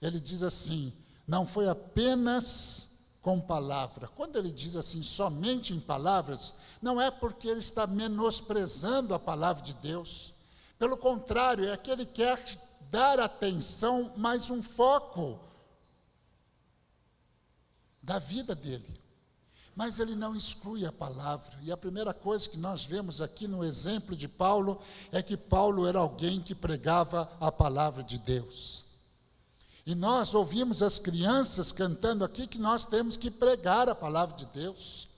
Ele 0.00 0.20
diz 0.20 0.42
assim: 0.42 0.92
não 1.26 1.46
foi 1.46 1.68
apenas 1.68 2.88
com 3.22 3.40
palavra. 3.40 4.06
Quando 4.06 4.36
ele 4.36 4.52
diz 4.52 4.76
assim, 4.76 5.02
somente 5.02 5.74
em 5.74 5.80
palavras, 5.80 6.54
não 6.80 7.00
é 7.00 7.10
porque 7.10 7.48
ele 7.48 7.58
está 7.58 7.84
menosprezando 7.84 9.12
a 9.12 9.18
palavra 9.18 9.64
de 9.64 9.74
Deus. 9.74 10.32
Pelo 10.78 10.96
contrário, 10.96 11.68
é 11.68 11.76
que 11.76 11.90
ele 11.90 12.06
quer 12.06 12.40
dar 12.88 13.18
atenção, 13.18 14.12
mais 14.16 14.48
um 14.48 14.62
foco 14.62 15.40
da 18.00 18.20
vida 18.20 18.54
dele. 18.54 19.00
Mas 19.76 20.00
ele 20.00 20.14
não 20.14 20.34
exclui 20.34 20.86
a 20.86 20.90
palavra. 20.90 21.52
E 21.62 21.70
a 21.70 21.76
primeira 21.76 22.14
coisa 22.14 22.48
que 22.48 22.56
nós 22.56 22.84
vemos 22.84 23.20
aqui 23.20 23.46
no 23.46 23.62
exemplo 23.62 24.16
de 24.16 24.26
Paulo 24.26 24.80
é 25.12 25.22
que 25.22 25.36
Paulo 25.36 25.86
era 25.86 25.98
alguém 25.98 26.40
que 26.40 26.54
pregava 26.54 27.30
a 27.38 27.52
palavra 27.52 28.02
de 28.02 28.16
Deus. 28.16 28.86
E 29.84 29.94
nós 29.94 30.34
ouvimos 30.34 30.82
as 30.82 30.98
crianças 30.98 31.70
cantando 31.72 32.24
aqui 32.24 32.46
que 32.46 32.58
nós 32.58 32.86
temos 32.86 33.18
que 33.18 33.30
pregar 33.30 33.86
a 33.88 33.94
palavra 33.94 34.34
de 34.34 34.46
Deus. 34.46 35.08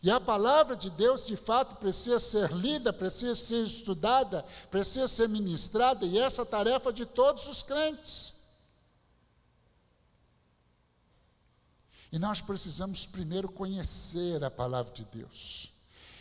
E 0.00 0.10
a 0.10 0.20
palavra 0.20 0.76
de 0.76 0.90
Deus, 0.90 1.26
de 1.26 1.34
fato, 1.34 1.76
precisa 1.76 2.20
ser 2.20 2.52
lida, 2.52 2.92
precisa 2.92 3.34
ser 3.34 3.64
estudada, 3.64 4.44
precisa 4.70 5.08
ser 5.08 5.28
ministrada, 5.28 6.06
e 6.06 6.18
essa 6.18 6.42
é 6.42 6.44
a 6.44 6.46
tarefa 6.46 6.92
de 6.92 7.04
todos 7.04 7.48
os 7.48 7.62
crentes. 7.62 8.32
E 12.14 12.18
nós 12.20 12.40
precisamos 12.40 13.06
primeiro 13.06 13.50
conhecer 13.50 14.44
a 14.44 14.48
palavra 14.48 14.92
de 14.92 15.04
Deus. 15.04 15.72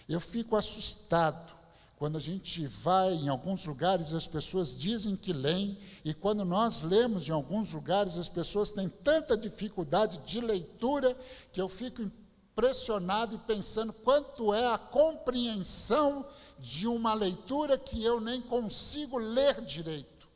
Eu 0.09 0.19
fico 0.19 0.55
assustado 0.55 1.53
quando 1.97 2.17
a 2.17 2.19
gente 2.19 2.65
vai 2.65 3.13
em 3.13 3.29
alguns 3.29 3.63
lugares, 3.67 4.11
as 4.11 4.25
pessoas 4.25 4.75
dizem 4.75 5.15
que 5.15 5.31
leem, 5.31 5.77
e 6.03 6.11
quando 6.11 6.43
nós 6.43 6.81
lemos 6.81 7.29
em 7.29 7.31
alguns 7.31 7.71
lugares, 7.73 8.17
as 8.17 8.27
pessoas 8.27 8.71
têm 8.71 8.89
tanta 8.89 9.37
dificuldade 9.37 10.17
de 10.25 10.41
leitura 10.41 11.15
que 11.51 11.61
eu 11.61 11.69
fico 11.69 12.01
impressionado 12.01 13.35
e 13.35 13.37
pensando 13.37 13.93
quanto 13.93 14.51
é 14.51 14.73
a 14.73 14.79
compreensão 14.79 16.25
de 16.57 16.87
uma 16.87 17.13
leitura 17.13 17.77
que 17.77 18.03
eu 18.03 18.19
nem 18.19 18.41
consigo 18.41 19.19
ler 19.19 19.61
direito. 19.61 20.27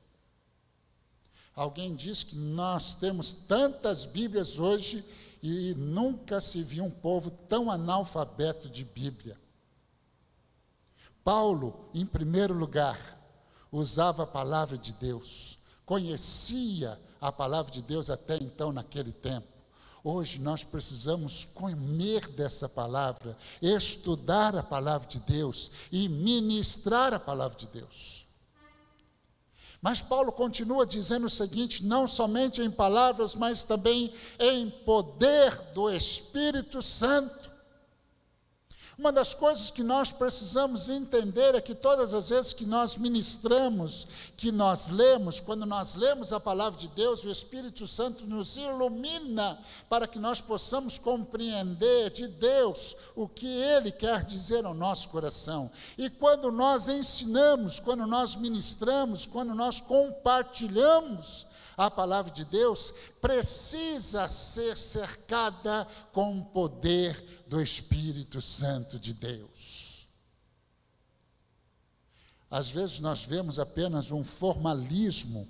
Alguém 1.56 1.96
diz 1.96 2.22
que 2.22 2.36
nós 2.36 2.94
temos 2.94 3.34
tantas 3.34 4.06
Bíblias 4.06 4.60
hoje 4.60 5.04
e 5.41 5.74
nunca 5.75 6.41
se 6.41 6.63
viu 6.63 6.84
um 6.84 6.91
povo 6.91 7.32
tão 7.32 7.70
analfabeto 7.72 8.70
de 8.70 8.84
Bíblia. 8.84 9.39
Paulo, 11.24 11.89
em 11.94 12.06
primeiro 12.06 12.53
lugar, 12.53 13.17
usava 13.72 14.24
a 14.24 14.27
palavra 14.27 14.77
de 14.77 14.94
Deus, 14.94 15.60
conhecia 15.86 17.00
a 17.20 17.32
palavra 17.32 17.72
de 17.72 17.82
Deus 17.82 18.10
até 18.10 18.38
então, 18.38 18.72
naquele 18.72 19.12
tempo. 19.12 19.48
Hoje 20.03 20.39
nós 20.39 20.63
precisamos 20.63 21.46
comer 21.53 22.29
dessa 22.29 22.70
palavra, 22.70 23.36
estudar 23.62 24.56
a 24.56 24.63
palavra 24.63 25.08
de 25.08 25.20
Deus 25.20 25.72
e 25.91 26.08
ministrar 26.08 27.13
a 27.13 27.20
palavra 27.20 27.58
de 27.58 27.67
Deus. 27.67 28.26
Mas 29.81 30.01
Paulo 30.01 30.31
continua 30.31 30.86
dizendo 30.86 31.25
o 31.25 31.29
seguinte: 31.29 31.84
não 31.84 32.07
somente 32.07 32.62
em 32.62 32.72
palavras, 32.72 33.36
mas 33.36 33.63
também 33.63 34.12
em 34.39 34.69
poder 34.69 35.53
do 35.74 35.89
Espírito 35.89 36.81
Santo. 36.81 37.46
Uma 38.97 39.12
das 39.12 39.31
coisas 39.31 39.69
que 39.69 39.83
nós 39.83 40.12
precisamos 40.12 40.89
entender 40.89 41.53
é 41.53 41.62
que 41.62 41.75
todas 41.75 42.15
as 42.15 42.29
vezes 42.29 42.51
que 42.51 42.65
nós 42.65 42.97
ministramos, 42.97 44.07
que 44.36 44.51
nós 44.51 44.89
lemos, 44.89 45.39
quando 45.39 45.67
nós 45.67 45.95
lemos 45.95 46.33
a 46.33 46.39
palavra 46.39 46.79
de 46.79 46.88
Deus, 46.88 47.23
o 47.23 47.29
Espírito 47.29 47.86
Santo 47.86 48.25
nos 48.25 48.57
ilumina 48.57 49.60
para 49.88 50.07
que 50.07 50.17
nós 50.17 50.41
possamos 50.41 50.97
compreender 50.97 52.10
de 52.10 52.27
Deus 52.27 52.95
o 53.15 53.29
que 53.29 53.45
Ele 53.47 53.91
quer 53.91 54.23
dizer 54.23 54.65
ao 54.65 54.73
nosso 54.73 55.10
coração. 55.10 55.69
E 55.95 56.10
quando 56.10 56.51
nós 56.51 56.88
ensinamos, 56.88 57.79
quando 57.79 58.07
nós 58.07 58.36
ministramos, 58.36 59.27
quando 59.27 59.53
nós 59.53 59.79
compartilhamos, 59.79 61.46
a 61.78 61.92
palavra 61.92 62.32
de 62.32 62.44
Deus 62.44 62.92
precisa 63.22 64.28
ser 64.28 64.76
cercada 64.76 65.88
com 66.12 66.40
o 66.40 66.46
poder 66.46 67.46
do 67.48 67.62
Espírito 67.62 68.42
Santo 68.42 69.00
de 69.00 69.13
Deus. 69.13 70.08
Às 72.50 72.68
vezes 72.68 73.00
nós 73.00 73.24
vemos 73.24 73.60
apenas 73.60 74.12
um 74.12 74.24
formalismo, 74.24 75.48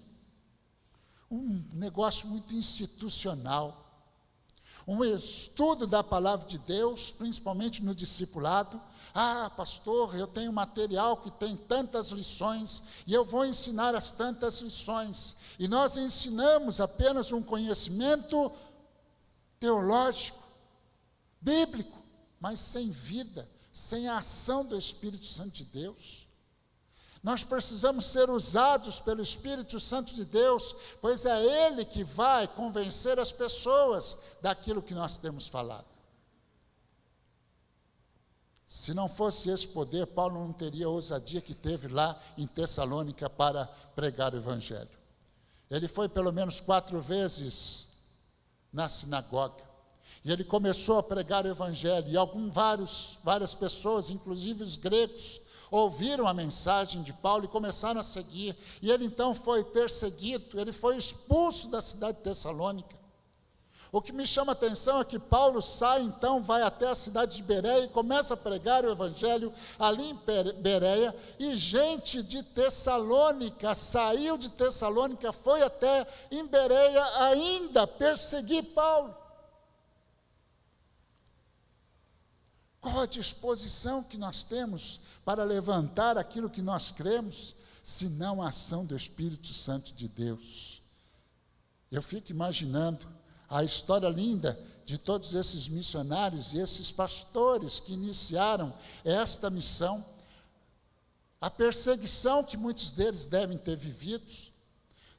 um 1.32 1.64
negócio 1.74 2.28
muito 2.28 2.54
institucional 2.54 3.88
um 4.88 5.04
estudo 5.04 5.86
da 5.86 6.02
palavra 6.02 6.48
de 6.48 6.58
Deus, 6.58 7.12
principalmente 7.12 7.84
no 7.84 7.94
discipulado. 7.94 8.82
Ah, 9.14 9.52
pastor, 9.56 10.16
eu 10.16 10.28
tenho 10.28 10.52
material 10.54 11.18
que 11.18 11.32
tem 11.32 11.56
tantas 11.56 12.10
lições 12.10 12.84
e 13.06 13.14
eu 13.14 13.24
vou 13.24 13.46
ensinar 13.46 13.96
as 13.96 14.12
tantas 14.12 14.62
lições. 14.62 15.36
E 15.58 15.68
nós 15.68 15.98
ensinamos 15.98 16.80
apenas 16.80 17.32
um 17.32 17.42
conhecimento 17.42 18.52
teológico, 19.60 20.44
bíblico, 21.42 21.98
mas 22.40 22.60
sem 22.60 22.92
vida, 22.92 23.50
sem 23.74 24.08
a 24.08 24.18
ação 24.18 24.64
do 24.64 24.78
Espírito 24.78 25.26
Santo 25.26 25.52
de 25.52 25.66
Deus. 25.66 26.28
Nós 27.24 27.44
precisamos 27.44 28.06
ser 28.06 28.30
usados 28.30 29.00
pelo 29.00 29.22
Espírito 29.22 29.80
Santo 29.80 30.14
de 30.14 30.24
Deus, 30.24 30.76
pois 31.02 31.26
é 31.26 31.66
Ele 31.66 31.84
que 31.84 32.04
vai 32.04 32.48
convencer 32.48 33.20
as 33.20 33.32
pessoas 33.32 34.18
daquilo 34.42 34.84
que 34.84 34.94
nós 34.94 35.18
temos 35.18 35.48
falado. 35.48 35.97
Se 38.68 38.94
não 38.94 39.08
fosse 39.08 39.50
esse 39.50 39.66
poder, 39.66 40.06
Paulo 40.08 40.42
não 40.42 40.52
teria 40.52 40.88
a 40.88 40.90
ousadia 40.90 41.40
que 41.40 41.54
teve 41.54 41.88
lá 41.88 42.20
em 42.38 42.46
Tessalônica 42.46 43.30
para 43.30 43.66
pregar 43.96 44.34
o 44.34 44.38
Evangelho. 44.38 44.90
Ele 45.72 45.88
foi 45.88 46.10
pelo 46.10 46.34
menos 46.34 46.60
quatro 46.60 47.00
vezes 47.00 47.88
na 48.72 48.90
sinagoga. 48.90 49.64
E 50.24 50.32
ele 50.32 50.44
começou 50.44 50.98
a 50.98 51.04
pregar 51.04 51.46
o 51.46 51.50
Evangelho. 51.50 52.10
E 52.10 52.18
alguns, 52.18 52.54
vários, 52.54 53.18
várias 53.24 53.56
pessoas, 53.56 54.10
inclusive 54.10 54.64
os 54.64 54.76
gregos, 54.76 55.40
ouviram 55.72 56.28
a 56.28 56.34
mensagem 56.34 57.02
de 57.02 57.14
Paulo 57.14 57.46
e 57.46 57.50
começaram 57.50 58.02
a 58.02 58.04
seguir. 58.04 58.54
E 58.82 58.92
ele 58.92 59.06
então 59.06 59.34
foi 59.34 59.64
perseguido, 59.64 60.60
ele 60.60 60.74
foi 60.74 60.98
expulso 60.98 61.70
da 61.70 61.80
cidade 61.80 62.18
de 62.18 62.24
Tessalônica. 62.24 62.98
O 63.92 64.02
que 64.02 64.12
me 64.12 64.28
chama 64.28 64.52
a 64.52 64.54
atenção 64.54 65.00
é 65.00 65.06
que 65.06 65.18
Paulo 65.18 65.62
sai 65.62 66.02
então, 66.02 66.44
vai 66.44 66.62
até 66.62 66.88
a 66.88 66.96
cidade 66.96 67.38
de 67.38 67.44
Bereia 67.44 67.86
e 67.86 67.90
começa 67.90 68.34
a 68.34 68.38
pregar 68.38 68.84
o 68.84 68.92
evangelho 68.92 69.54
ali 69.80 70.10
em 70.10 70.20
Bereia, 70.60 71.16
e 71.40 71.56
gente 71.56 72.22
de 72.22 72.44
Tessalônica 72.44 73.74
saiu 73.74 74.38
de 74.38 74.50
Tessalônica, 74.50 75.32
foi 75.32 75.64
até 75.64 76.06
em 76.30 76.46
Bereia 76.46 77.04
ainda 77.24 77.88
perseguir 77.88 78.64
Paulo. 78.74 79.16
Qual 82.82 83.00
a 83.00 83.06
disposição 83.06 84.04
que 84.04 84.18
nós 84.18 84.44
temos 84.44 85.00
para 85.26 85.44
levantar 85.44 86.18
aquilo 86.18 86.50
que 86.50 86.62
nós 86.62 86.92
cremos, 86.92 87.56
se 87.84 88.08
não 88.08 88.42
a 88.42 88.50
ação 88.50 88.86
do 88.86 88.96
Espírito 88.96 89.54
Santo 89.54 89.94
de 89.94 90.08
Deus? 90.08 90.82
Eu 91.90 92.02
fico 92.02 92.32
imaginando 92.32 93.17
a 93.50 93.64
história 93.64 94.10
linda 94.10 94.60
de 94.86 94.98
todos 94.98 95.34
esses 95.34 95.68
missionários 95.68 96.54
e 96.54 96.60
esses 96.60 96.92
pastores 96.92 97.80
que 97.80 97.94
iniciaram 97.94 98.74
esta 99.04 99.50
missão, 99.50 100.04
a 101.40 101.50
perseguição 101.50 102.44
que 102.44 102.58
muitos 102.58 102.92
deles 102.92 103.26
devem 103.26 103.58
ter 103.58 103.76
vivido. 103.76 104.26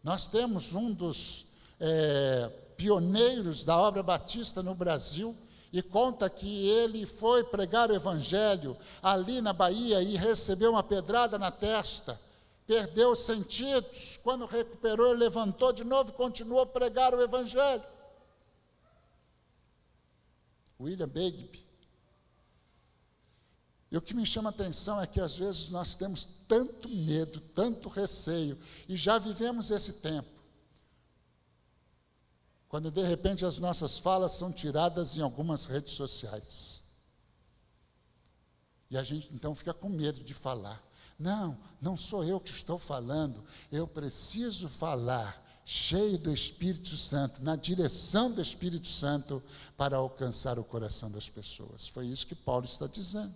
Nós 0.03 0.27
temos 0.27 0.73
um 0.75 0.93
dos 0.93 1.47
é, 1.79 2.51
pioneiros 2.77 3.65
da 3.65 3.77
obra 3.77 4.03
batista 4.03 4.63
no 4.63 4.75
Brasil, 4.75 5.37
e 5.73 5.83
conta 5.83 6.31
que 6.31 6.67
ele 6.67 7.05
foi 7.05 7.45
pregar 7.45 7.91
o 7.91 7.95
evangelho 7.95 8.77
ali 9.03 9.41
na 9.41 9.53
Bahia 9.53 10.03
e 10.03 10.17
recebeu 10.17 10.71
uma 10.71 10.83
pedrada 10.83 11.39
na 11.39 11.51
testa, 11.51 12.19
perdeu 12.67 13.13
os 13.13 13.21
sentidos, 13.21 14.19
quando 14.23 14.47
recuperou, 14.47 15.09
ele 15.09 15.19
levantou 15.19 15.73
de 15.73 15.85
novo 15.85 16.11
e 16.11 16.15
continuou 16.15 16.63
a 16.63 16.67
pregar 16.67 17.15
o 17.15 17.21
evangelho. 17.21 17.83
William 20.81 21.09
Begbie. 21.09 21.67
E 23.91 23.97
o 23.97 24.03
que 24.03 24.15
me 24.15 24.27
chama 24.27 24.51
a 24.51 24.53
atenção 24.53 25.01
é 25.01 25.07
que 25.07 25.21
às 25.21 25.37
vezes 25.37 25.71
nós 25.71 25.95
temos 25.95 26.29
tanto 26.47 26.89
medo, 26.89 27.41
tanto 27.41 27.89
receio, 27.89 28.59
e 28.89 28.97
já 28.97 29.19
vivemos 29.19 29.71
esse 29.71 29.95
tempo. 29.95 30.29
Quando 32.69 32.91
de 32.91 33.03
repente 33.03 33.47
as 33.47 33.59
nossas 33.59 33.99
falas 33.99 34.33
são 34.33 34.53
tiradas 34.53 35.17
em 35.17 35.23
algumas 35.23 35.65
redes 35.65 35.95
sociais. 35.95 36.83
E 38.91 38.97
a 38.97 39.03
gente 39.03 39.33
então 39.33 39.55
fica 39.55 39.73
com 39.73 39.89
medo 39.89 40.23
de 40.23 40.35
falar. 40.35 40.83
Não, 41.19 41.59
não 41.81 41.97
sou 41.97 42.23
eu 42.23 42.39
que 42.39 42.51
estou 42.51 42.79
falando, 42.79 43.43
eu 43.73 43.89
preciso 43.89 44.69
falar 44.69 45.45
cheio 45.71 46.17
do 46.17 46.33
Espírito 46.33 46.97
Santo, 46.97 47.43
na 47.45 47.55
direção 47.55 48.33
do 48.33 48.41
Espírito 48.41 48.89
Santo, 48.89 49.43
para 49.77 49.99
alcançar 49.99 50.59
o 50.59 50.65
coração 50.65 51.11
das 51.11 51.29
pessoas. 51.29 51.87
Foi 51.87 52.07
isso 52.07 52.27
que 52.27 52.35
Paulo 52.35 52.65
está 52.65 52.87
dizendo. 52.87 53.35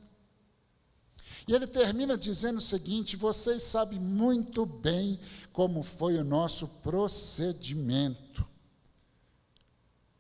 E 1.47 1.53
ele 1.53 1.67
termina 1.67 2.17
dizendo 2.17 2.57
o 2.57 2.63
seguinte: 2.63 3.17
vocês 3.17 3.63
sabem 3.63 4.01
muito 4.01 4.65
bem 4.65 5.21
como 5.53 5.83
foi 5.83 6.17
o 6.17 6.25
nosso 6.25 6.67
procedimento. 6.67 8.49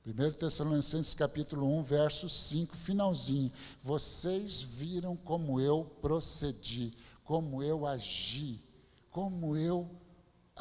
1 0.07 0.33
Tessalonicenses 0.33 1.14
capítulo 1.14 1.66
1, 1.79 1.83
verso 1.83 2.29
5, 2.29 2.77
finalzinho. 2.77 3.51
Vocês 3.81 4.61
viram 4.61 5.16
como 5.16 5.59
eu 5.59 5.85
procedi, 6.03 6.92
como 7.25 7.62
eu 7.62 7.87
agi, 7.87 8.61
como 9.11 9.57
eu 9.57 10.02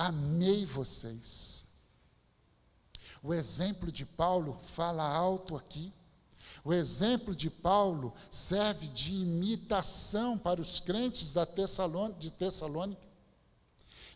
amei 0.07 0.65
vocês. 0.65 1.63
O 3.21 3.33
exemplo 3.33 3.91
de 3.91 4.05
Paulo 4.05 4.57
fala 4.63 5.03
alto 5.03 5.55
aqui. 5.55 5.93
O 6.63 6.73
exemplo 6.73 7.35
de 7.35 7.49
Paulo 7.49 8.13
serve 8.29 8.87
de 8.87 9.13
imitação 9.13 10.37
para 10.37 10.59
os 10.59 10.79
crentes 10.79 11.33
da 11.33 11.45
de 12.17 12.31
Tessalônica. 12.31 13.07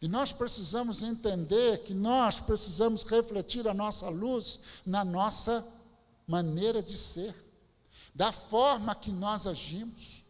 E 0.02 0.08
nós 0.08 0.32
precisamos 0.32 1.04
entender 1.04 1.84
que 1.84 1.94
nós 1.94 2.40
precisamos 2.40 3.04
refletir 3.04 3.68
a 3.68 3.74
nossa 3.74 4.10
luz 4.10 4.60
na 4.86 5.06
nossa 5.06 5.66
maneira 6.28 6.82
de 6.82 6.98
ser, 6.98 7.34
da 8.14 8.32
forma 8.32 8.94
que 8.96 9.12
nós 9.12 9.48
agimos. 9.48 10.25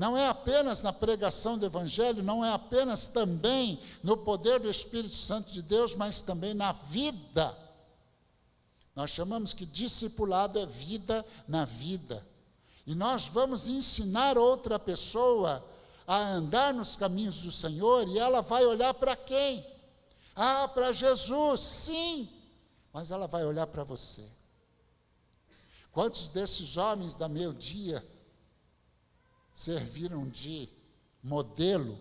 Não 0.00 0.16
é 0.16 0.28
apenas 0.28 0.80
na 0.80 0.94
pregação 0.94 1.58
do 1.58 1.66
Evangelho, 1.66 2.22
não 2.22 2.42
é 2.42 2.50
apenas 2.50 3.06
também 3.06 3.78
no 4.02 4.16
poder 4.16 4.58
do 4.58 4.70
Espírito 4.70 5.14
Santo 5.14 5.52
de 5.52 5.60
Deus, 5.60 5.94
mas 5.94 6.22
também 6.22 6.54
na 6.54 6.72
vida 6.72 7.54
nós 8.96 9.10
chamamos 9.10 9.52
que 9.52 9.66
discipulado 9.66 10.58
é 10.58 10.64
vida 10.64 11.22
na 11.46 11.66
vida. 11.66 12.26
E 12.86 12.94
nós 12.94 13.26
vamos 13.26 13.68
ensinar 13.68 14.38
outra 14.38 14.78
pessoa 14.78 15.62
a 16.06 16.16
andar 16.16 16.72
nos 16.72 16.96
caminhos 16.96 17.42
do 17.42 17.52
Senhor 17.52 18.08
e 18.08 18.18
ela 18.18 18.40
vai 18.40 18.64
olhar 18.64 18.94
para 18.94 19.14
quem? 19.14 19.66
Ah, 20.34 20.66
para 20.66 20.92
Jesus, 20.92 21.60
sim, 21.60 22.26
mas 22.90 23.10
ela 23.10 23.26
vai 23.26 23.44
olhar 23.44 23.66
para 23.66 23.84
você. 23.84 24.24
Quantos 25.92 26.30
desses 26.30 26.78
homens 26.78 27.14
da 27.14 27.28
meio 27.28 27.52
dia 27.52 28.02
serviram 29.60 30.26
de 30.26 30.70
modelo 31.22 31.98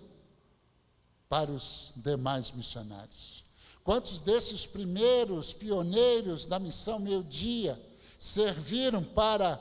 para 1.27 1.51
os 1.51 1.91
demais 1.97 2.51
missionários? 2.51 3.43
Quantos 3.83 4.21
desses 4.21 4.65
primeiros 4.65 5.51
pioneiros 5.51 6.45
da 6.45 6.57
missão 6.57 6.99
meio-dia 6.99 7.77
serviram 8.17 9.03
para 9.03 9.59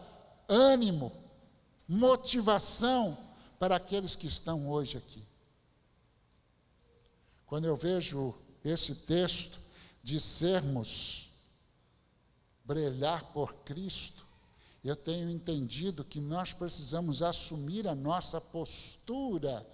ânimo, 0.49 1.13
motivação 1.89 3.19
para 3.59 3.75
aqueles 3.75 4.15
que 4.15 4.29
estão 4.29 4.71
hoje 4.71 4.97
aqui? 4.97 5.27
Quando 7.47 7.65
eu 7.65 7.75
vejo 7.75 8.33
esse 8.65 8.95
texto 8.95 9.59
de 10.05 10.21
sermos 10.21 11.31
brilhar 12.65 13.25
por 13.33 13.55
Cristo, 13.65 14.28
eu 14.85 14.95
tenho 14.95 15.29
entendido 15.29 16.05
que 16.05 16.21
nós 16.21 16.53
precisamos 16.53 17.23
assumir 17.23 17.89
a 17.89 17.95
nossa 17.95 18.41
postura 18.41 19.67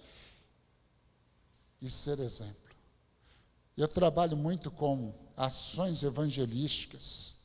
e 1.81 1.89
ser 1.89 2.19
exemplo. 2.19 2.75
Eu 3.77 3.87
trabalho 3.87 4.35
muito 4.35 4.71
com 4.71 5.13
ações 5.35 6.01
evangelísticas. 6.01 7.35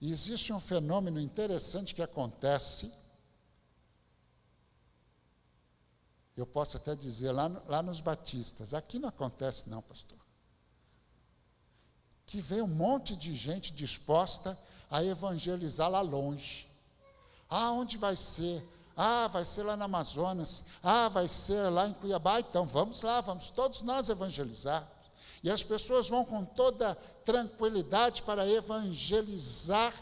E 0.00 0.10
existe 0.12 0.52
um 0.52 0.60
fenômeno 0.60 1.20
interessante 1.20 1.94
que 1.94 2.02
acontece. 2.02 2.92
Eu 6.36 6.46
posso 6.46 6.76
até 6.76 6.94
dizer 6.94 7.32
lá, 7.32 7.48
lá 7.66 7.82
nos 7.82 8.00
batistas, 8.00 8.74
aqui 8.74 8.98
não 8.98 9.08
acontece 9.08 9.68
não, 9.68 9.82
pastor. 9.82 10.18
Que 12.26 12.40
vem 12.40 12.62
um 12.62 12.66
monte 12.66 13.14
de 13.14 13.34
gente 13.34 13.72
disposta 13.72 14.58
a 14.90 15.04
evangelizar 15.04 15.90
lá 15.90 16.00
longe. 16.00 16.73
Ah, 17.48 17.72
onde 17.72 17.96
vai 17.96 18.16
ser? 18.16 18.62
Ah, 18.96 19.26
vai 19.28 19.44
ser 19.44 19.62
lá 19.64 19.76
no 19.76 19.84
Amazonas. 19.84 20.64
Ah, 20.82 21.08
vai 21.08 21.28
ser 21.28 21.68
lá 21.70 21.88
em 21.88 21.92
Cuiabá. 21.92 22.40
Então 22.40 22.66
vamos 22.66 23.02
lá, 23.02 23.20
vamos 23.20 23.50
todos 23.50 23.80
nós 23.80 24.08
evangelizar. 24.08 24.88
E 25.42 25.50
as 25.50 25.62
pessoas 25.62 26.08
vão 26.08 26.24
com 26.24 26.44
toda 26.44 26.94
tranquilidade 27.24 28.22
para 28.22 28.48
evangelizar, 28.48 29.92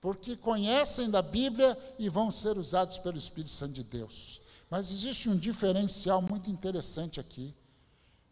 porque 0.00 0.36
conhecem 0.36 1.10
da 1.10 1.20
Bíblia 1.20 1.76
e 1.98 2.08
vão 2.08 2.30
ser 2.30 2.56
usados 2.56 2.98
pelo 2.98 3.18
Espírito 3.18 3.52
Santo 3.52 3.72
de 3.72 3.82
Deus. 3.82 4.40
Mas 4.70 4.90
existe 4.90 5.28
um 5.28 5.36
diferencial 5.36 6.22
muito 6.22 6.48
interessante 6.48 7.18
aqui. 7.18 7.54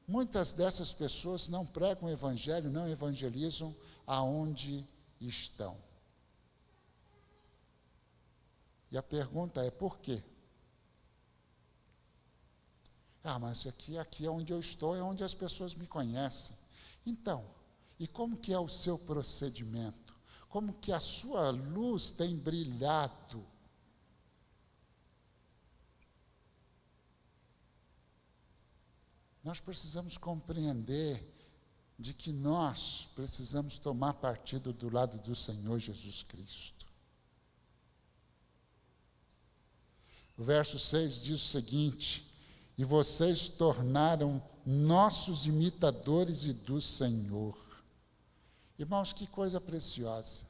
Muitas 0.06 0.52
dessas 0.52 0.92
pessoas 0.92 1.48
não 1.48 1.64
pregam 1.66 2.08
o 2.08 2.12
Evangelho, 2.12 2.70
não 2.70 2.88
evangelizam 2.88 3.74
aonde 4.06 4.86
estão. 5.20 5.76
E 8.90 8.98
a 8.98 9.02
pergunta 9.02 9.64
é: 9.64 9.70
por 9.70 9.98
quê? 9.98 10.22
Ah, 13.22 13.38
mas 13.38 13.66
aqui, 13.66 13.98
aqui 13.98 14.24
é 14.24 14.30
onde 14.30 14.52
eu 14.52 14.58
estou, 14.58 14.96
é 14.96 15.02
onde 15.02 15.22
as 15.22 15.34
pessoas 15.34 15.74
me 15.74 15.86
conhecem. 15.86 16.56
Então, 17.04 17.44
e 17.98 18.06
como 18.06 18.36
que 18.36 18.52
é 18.52 18.58
o 18.58 18.68
seu 18.68 18.98
procedimento? 18.98 20.14
Como 20.48 20.72
que 20.74 20.90
a 20.90 21.00
sua 21.00 21.50
luz 21.50 22.10
tem 22.10 22.36
brilhado? 22.36 23.46
Nós 29.44 29.60
precisamos 29.60 30.16
compreender 30.16 31.24
de 31.98 32.14
que 32.14 32.32
nós 32.32 33.08
precisamos 33.14 33.78
tomar 33.78 34.14
partido 34.14 34.72
do 34.72 34.90
lado 34.90 35.18
do 35.18 35.34
Senhor 35.34 35.78
Jesus 35.78 36.22
Cristo. 36.22 36.89
O 40.40 40.42
verso 40.42 40.78
6 40.78 41.20
diz 41.20 41.42
o 41.42 41.48
seguinte: 41.48 42.26
e 42.78 42.82
vocês 42.82 43.46
tornaram 43.46 44.42
nossos 44.64 45.44
imitadores 45.44 46.44
e 46.44 46.54
do 46.54 46.80
Senhor. 46.80 47.54
Irmãos, 48.78 49.12
que 49.12 49.26
coisa 49.26 49.60
preciosa. 49.60 50.48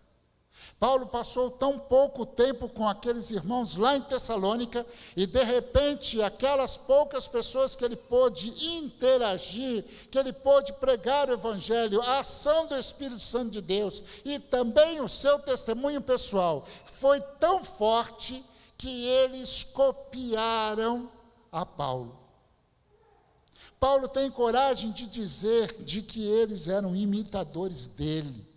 Paulo 0.79 1.07
passou 1.07 1.51
tão 1.51 1.77
pouco 1.77 2.25
tempo 2.25 2.69
com 2.69 2.87
aqueles 2.87 3.33
irmãos 3.33 3.77
lá 3.77 3.97
em 3.97 4.01
Tessalônica 4.01 4.87
e 5.17 5.27
de 5.27 5.43
repente 5.43 6.23
aquelas 6.23 6.77
poucas 6.77 7.27
pessoas 7.27 7.75
que 7.75 7.85
ele 7.85 7.97
pôde 7.97 8.49
interagir, 8.77 9.85
que 10.09 10.19
ele 10.19 10.33
pôde 10.33 10.73
pregar 10.75 11.29
o 11.29 11.33
evangelho, 11.33 12.01
a 12.03 12.21
ação 12.21 12.67
do 12.67 12.77
Espírito 12.77 13.21
Santo 13.21 13.51
de 13.51 13.61
Deus 13.61 14.03
e 14.25 14.39
também 14.39 15.01
o 15.01 15.09
seu 15.09 15.39
testemunho 15.41 16.01
pessoal 16.01 16.65
foi 16.93 17.21
tão 17.21 17.65
forte 17.65 18.45
que 18.81 19.05
eles 19.05 19.63
copiaram 19.63 21.13
a 21.53 21.67
Paulo. 21.67 22.19
Paulo 23.79 24.09
tem 24.09 24.31
coragem 24.31 24.91
de 24.91 25.07
dizer 25.07 25.85
de 25.85 26.01
que 26.01 26.23
eles 26.23 26.67
eram 26.67 26.97
imitadores 26.97 27.89
dele. 27.89 28.49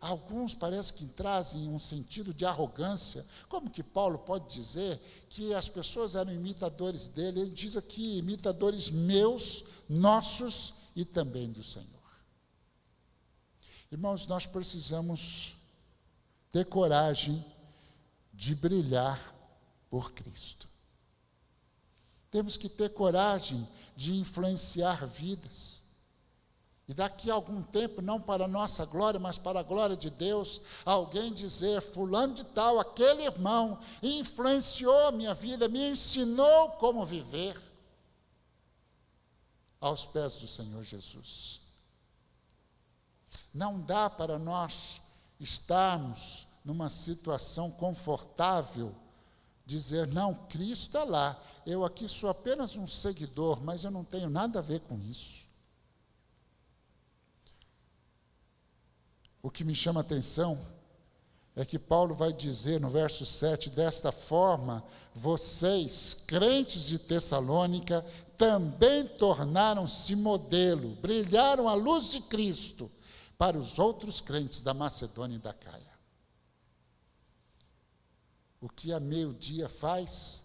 Alguns 0.00 0.54
parece 0.54 0.92
que 0.92 1.04
trazem 1.04 1.68
um 1.68 1.80
sentido 1.80 2.32
de 2.32 2.46
arrogância. 2.46 3.26
Como 3.48 3.68
que 3.68 3.82
Paulo 3.82 4.20
pode 4.20 4.54
dizer 4.54 5.00
que 5.28 5.52
as 5.52 5.68
pessoas 5.68 6.14
eram 6.14 6.32
imitadores 6.32 7.08
dele? 7.08 7.40
Ele 7.40 7.50
diz 7.50 7.76
aqui: 7.76 8.18
imitadores 8.18 8.88
meus, 8.88 9.64
nossos 9.88 10.74
e 10.94 11.04
também 11.04 11.50
do 11.50 11.64
Senhor. 11.64 11.88
Irmãos, 13.90 14.28
nós 14.28 14.46
precisamos 14.46 15.56
ter 16.52 16.66
coragem 16.66 17.44
de 18.32 18.54
brilhar 18.54 19.34
por 19.96 20.12
Cristo. 20.12 20.68
Temos 22.30 22.58
que 22.58 22.68
ter 22.68 22.90
coragem 22.90 23.66
de 23.96 24.12
influenciar 24.12 25.06
vidas. 25.06 25.82
E 26.86 26.92
daqui 26.92 27.30
a 27.30 27.34
algum 27.34 27.62
tempo, 27.62 28.02
não 28.02 28.20
para 28.20 28.44
a 28.44 28.48
nossa 28.48 28.84
glória, 28.84 29.18
mas 29.18 29.38
para 29.38 29.60
a 29.60 29.62
glória 29.62 29.96
de 29.96 30.10
Deus, 30.10 30.60
alguém 30.84 31.32
dizer: 31.32 31.80
Fulano 31.80 32.34
de 32.34 32.44
Tal, 32.44 32.78
aquele 32.78 33.22
irmão, 33.22 33.78
influenciou 34.02 35.12
minha 35.12 35.32
vida, 35.32 35.66
me 35.66 35.88
ensinou 35.88 36.72
como 36.72 37.06
viver, 37.06 37.58
aos 39.80 40.04
pés 40.04 40.34
do 40.34 40.46
Senhor 40.46 40.84
Jesus. 40.84 41.62
Não 43.50 43.80
dá 43.80 44.10
para 44.10 44.38
nós 44.38 45.00
estarmos 45.40 46.46
numa 46.62 46.90
situação 46.90 47.70
confortável, 47.70 48.94
dizer: 49.66 50.06
Não, 50.06 50.34
Cristo 50.48 50.86
está 50.86 51.04
lá, 51.04 51.38
eu 51.66 51.84
aqui 51.84 52.08
sou 52.08 52.30
apenas 52.30 52.76
um 52.76 52.86
seguidor, 52.86 53.60
mas 53.62 53.84
eu 53.84 53.90
não 53.90 54.04
tenho 54.04 54.30
nada 54.30 54.60
a 54.60 54.62
ver 54.62 54.80
com 54.80 54.98
isso. 55.02 55.44
O 59.42 59.50
que 59.50 59.64
me 59.64 59.74
chama 59.74 60.00
a 60.00 60.02
atenção 60.02 60.58
é 61.54 61.64
que 61.64 61.78
Paulo 61.78 62.14
vai 62.14 62.32
dizer 62.32 62.80
no 62.80 62.88
verso 62.88 63.26
7: 63.26 63.68
desta 63.70 64.12
forma, 64.12 64.84
vocês, 65.14 66.14
crentes 66.26 66.86
de 66.86 66.98
Tessalônica, 66.98 68.04
também 68.38 69.06
tornaram-se 69.06 70.14
modelo, 70.14 70.90
brilharam 70.96 71.68
a 71.68 71.74
luz 71.74 72.10
de 72.10 72.20
Cristo 72.20 72.90
para 73.36 73.58
os 73.58 73.78
outros 73.78 74.20
crentes 74.20 74.60
da 74.62 74.72
Macedônia 74.72 75.36
e 75.36 75.40
da 75.40 75.52
Caia. 75.52 75.95
O 78.60 78.68
que 78.68 78.92
a 78.92 79.00
meio-dia 79.00 79.68
faz 79.68 80.44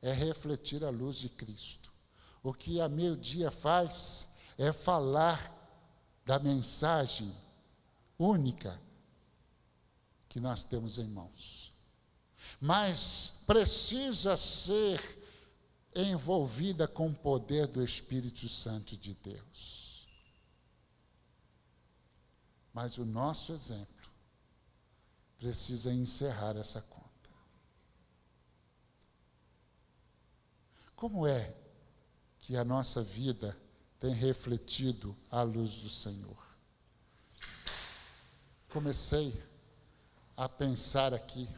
é 0.00 0.12
refletir 0.12 0.84
a 0.84 0.90
luz 0.90 1.16
de 1.16 1.28
Cristo. 1.28 1.92
O 2.42 2.52
que 2.52 2.80
a 2.80 2.88
meio-dia 2.88 3.50
faz 3.50 4.28
é 4.58 4.72
falar 4.72 5.50
da 6.24 6.38
mensagem 6.38 7.34
única 8.18 8.80
que 10.28 10.40
nós 10.40 10.64
temos 10.64 10.98
em 10.98 11.06
mãos. 11.06 11.72
Mas 12.60 13.34
precisa 13.46 14.36
ser 14.36 15.00
envolvida 15.94 16.88
com 16.88 17.08
o 17.08 17.14
poder 17.14 17.66
do 17.66 17.84
Espírito 17.84 18.48
Santo 18.48 18.96
de 18.96 19.14
Deus. 19.14 20.08
Mas 22.72 22.96
o 22.96 23.04
nosso 23.04 23.52
exemplo 23.52 24.10
precisa 25.38 25.92
encerrar 25.92 26.56
essa 26.56 26.80
conta. 26.80 27.01
Como 31.02 31.26
é 31.26 31.52
que 32.38 32.56
a 32.56 32.62
nossa 32.62 33.02
vida 33.02 33.58
tem 33.98 34.14
refletido 34.14 35.16
a 35.28 35.42
luz 35.42 35.80
do 35.80 35.88
Senhor? 35.88 36.40
comecei 38.68 39.34
a 40.36 40.48
pensar 40.48 41.12
aqui. 41.12 41.48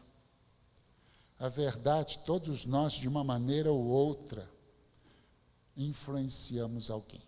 A 1.38 1.46
verdade, 1.50 2.20
todos 2.24 2.64
nós, 2.64 2.94
de 2.94 3.06
uma 3.06 3.22
maneira 3.22 3.70
ou 3.70 3.84
outra, 3.84 4.50
influenciamos 5.76 6.90
alguém. 6.90 7.22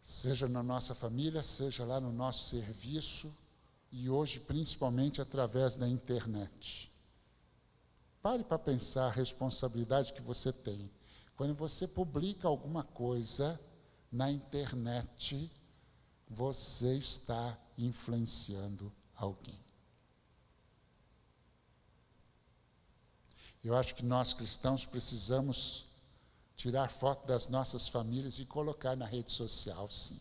Seja 0.00 0.48
na 0.48 0.62
nossa 0.62 0.94
família, 0.94 1.42
seja 1.42 1.84
lá 1.84 2.00
no 2.00 2.10
nosso 2.10 2.48
serviço 2.48 3.30
e 3.92 4.08
hoje 4.08 4.40
principalmente 4.40 5.20
através 5.20 5.76
da 5.76 5.86
internet. 5.86 6.90
Pare 8.28 8.44
para 8.44 8.58
pensar 8.58 9.06
a 9.06 9.10
responsabilidade 9.10 10.12
que 10.12 10.20
você 10.20 10.52
tem. 10.52 10.90
Quando 11.34 11.54
você 11.54 11.88
publica 11.88 12.46
alguma 12.46 12.84
coisa 12.84 13.58
na 14.12 14.30
internet, 14.30 15.50
você 16.28 16.94
está 16.94 17.58
influenciando 17.78 18.92
alguém. 19.14 19.58
Eu 23.64 23.74
acho 23.74 23.94
que 23.94 24.04
nós 24.04 24.34
cristãos 24.34 24.84
precisamos 24.84 25.86
tirar 26.54 26.90
foto 26.90 27.26
das 27.26 27.48
nossas 27.48 27.88
famílias 27.88 28.38
e 28.38 28.44
colocar 28.44 28.94
na 28.94 29.06
rede 29.06 29.32
social, 29.32 29.90
sim. 29.90 30.20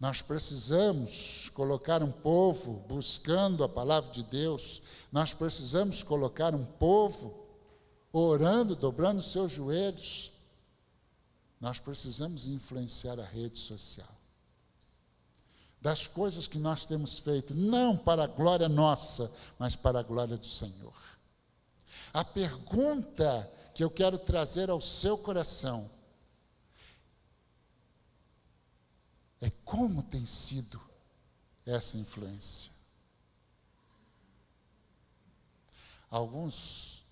Nós 0.00 0.22
precisamos 0.22 1.50
colocar 1.54 2.02
um 2.02 2.12
povo 2.12 2.84
buscando 2.88 3.64
a 3.64 3.68
palavra 3.68 4.12
de 4.12 4.22
Deus, 4.22 4.80
nós 5.10 5.34
precisamos 5.34 6.04
colocar 6.04 6.54
um 6.54 6.64
povo 6.64 7.46
orando, 8.12 8.76
dobrando 8.76 9.20
seus 9.20 9.52
joelhos, 9.52 10.32
nós 11.60 11.80
precisamos 11.80 12.46
influenciar 12.46 13.18
a 13.18 13.24
rede 13.24 13.58
social. 13.58 14.06
Das 15.80 16.06
coisas 16.06 16.46
que 16.46 16.58
nós 16.58 16.86
temos 16.86 17.18
feito, 17.18 17.54
não 17.54 17.96
para 17.96 18.24
a 18.24 18.28
glória 18.28 18.68
nossa, 18.68 19.32
mas 19.58 19.74
para 19.74 19.98
a 19.98 20.02
glória 20.02 20.36
do 20.36 20.46
Senhor. 20.46 20.94
A 22.12 22.24
pergunta 22.24 23.50
que 23.74 23.82
eu 23.82 23.90
quero 23.90 24.18
trazer 24.18 24.70
ao 24.70 24.80
seu 24.80 25.18
coração 25.18 25.90
é 29.40 29.50
como 29.64 30.02
tem 30.02 30.26
sido 30.26 30.80
essa 31.64 31.96
influência. 31.96 32.72
Alguns 36.10 37.04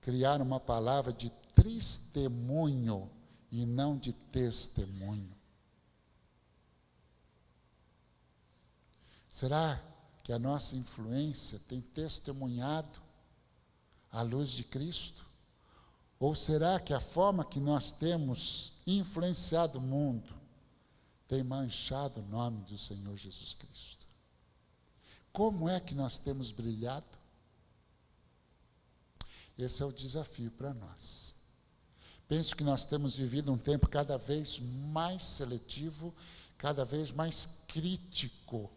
criaram 0.00 0.44
uma 0.44 0.60
palavra 0.60 1.12
de 1.12 1.30
testemunho 1.54 3.10
e 3.50 3.64
não 3.66 3.96
de 3.96 4.12
testemunho. 4.12 5.36
Será 9.28 9.82
que 10.22 10.32
a 10.32 10.38
nossa 10.38 10.76
influência 10.76 11.58
tem 11.66 11.80
testemunhado 11.80 13.00
a 14.12 14.22
luz 14.22 14.50
de 14.50 14.64
Cristo? 14.64 15.24
Ou 16.20 16.34
será 16.34 16.78
que 16.78 16.92
a 16.92 17.00
forma 17.00 17.44
que 17.44 17.60
nós 17.60 17.92
temos 17.92 18.72
influenciado 18.86 19.78
o 19.78 19.82
mundo 19.82 20.37
tem 21.28 21.42
manchado 21.42 22.20
o 22.20 22.26
nome 22.26 22.62
do 22.62 22.78
Senhor 22.78 23.16
Jesus 23.16 23.54
Cristo? 23.54 24.06
Como 25.30 25.68
é 25.68 25.78
que 25.78 25.94
nós 25.94 26.16
temos 26.16 26.50
brilhado? 26.50 27.18
Esse 29.56 29.82
é 29.82 29.86
o 29.86 29.92
desafio 29.92 30.50
para 30.50 30.72
nós. 30.72 31.34
Penso 32.26 32.56
que 32.56 32.64
nós 32.64 32.84
temos 32.84 33.16
vivido 33.16 33.52
um 33.52 33.58
tempo 33.58 33.88
cada 33.88 34.16
vez 34.16 34.58
mais 34.58 35.22
seletivo, 35.24 36.14
cada 36.56 36.84
vez 36.84 37.10
mais 37.10 37.46
crítico. 37.66 38.70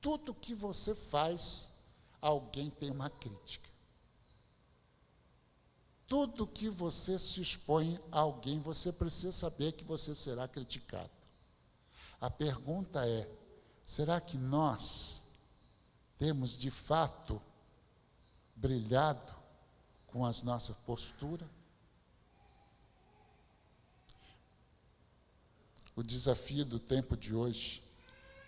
Tudo 0.00 0.34
que 0.34 0.54
você 0.54 0.94
faz, 0.94 1.70
alguém 2.20 2.70
tem 2.70 2.90
uma 2.90 3.10
crítica. 3.10 3.68
Tudo 6.06 6.46
que 6.46 6.68
você 6.68 7.18
se 7.18 7.40
expõe 7.40 8.00
a 8.10 8.20
alguém, 8.20 8.60
você 8.60 8.90
precisa 8.92 9.32
saber 9.32 9.72
que 9.72 9.84
você 9.84 10.14
será 10.14 10.48
criticado. 10.48 11.17
A 12.20 12.30
pergunta 12.30 13.06
é: 13.06 13.28
será 13.84 14.20
que 14.20 14.36
nós 14.36 15.22
temos 16.18 16.56
de 16.58 16.70
fato 16.70 17.40
brilhado 18.56 19.32
com 20.08 20.24
as 20.24 20.42
nossas 20.42 20.76
posturas? 20.78 21.48
O 25.94 26.02
desafio 26.02 26.64
do 26.64 26.78
tempo 26.78 27.16
de 27.16 27.34
hoje 27.34 27.82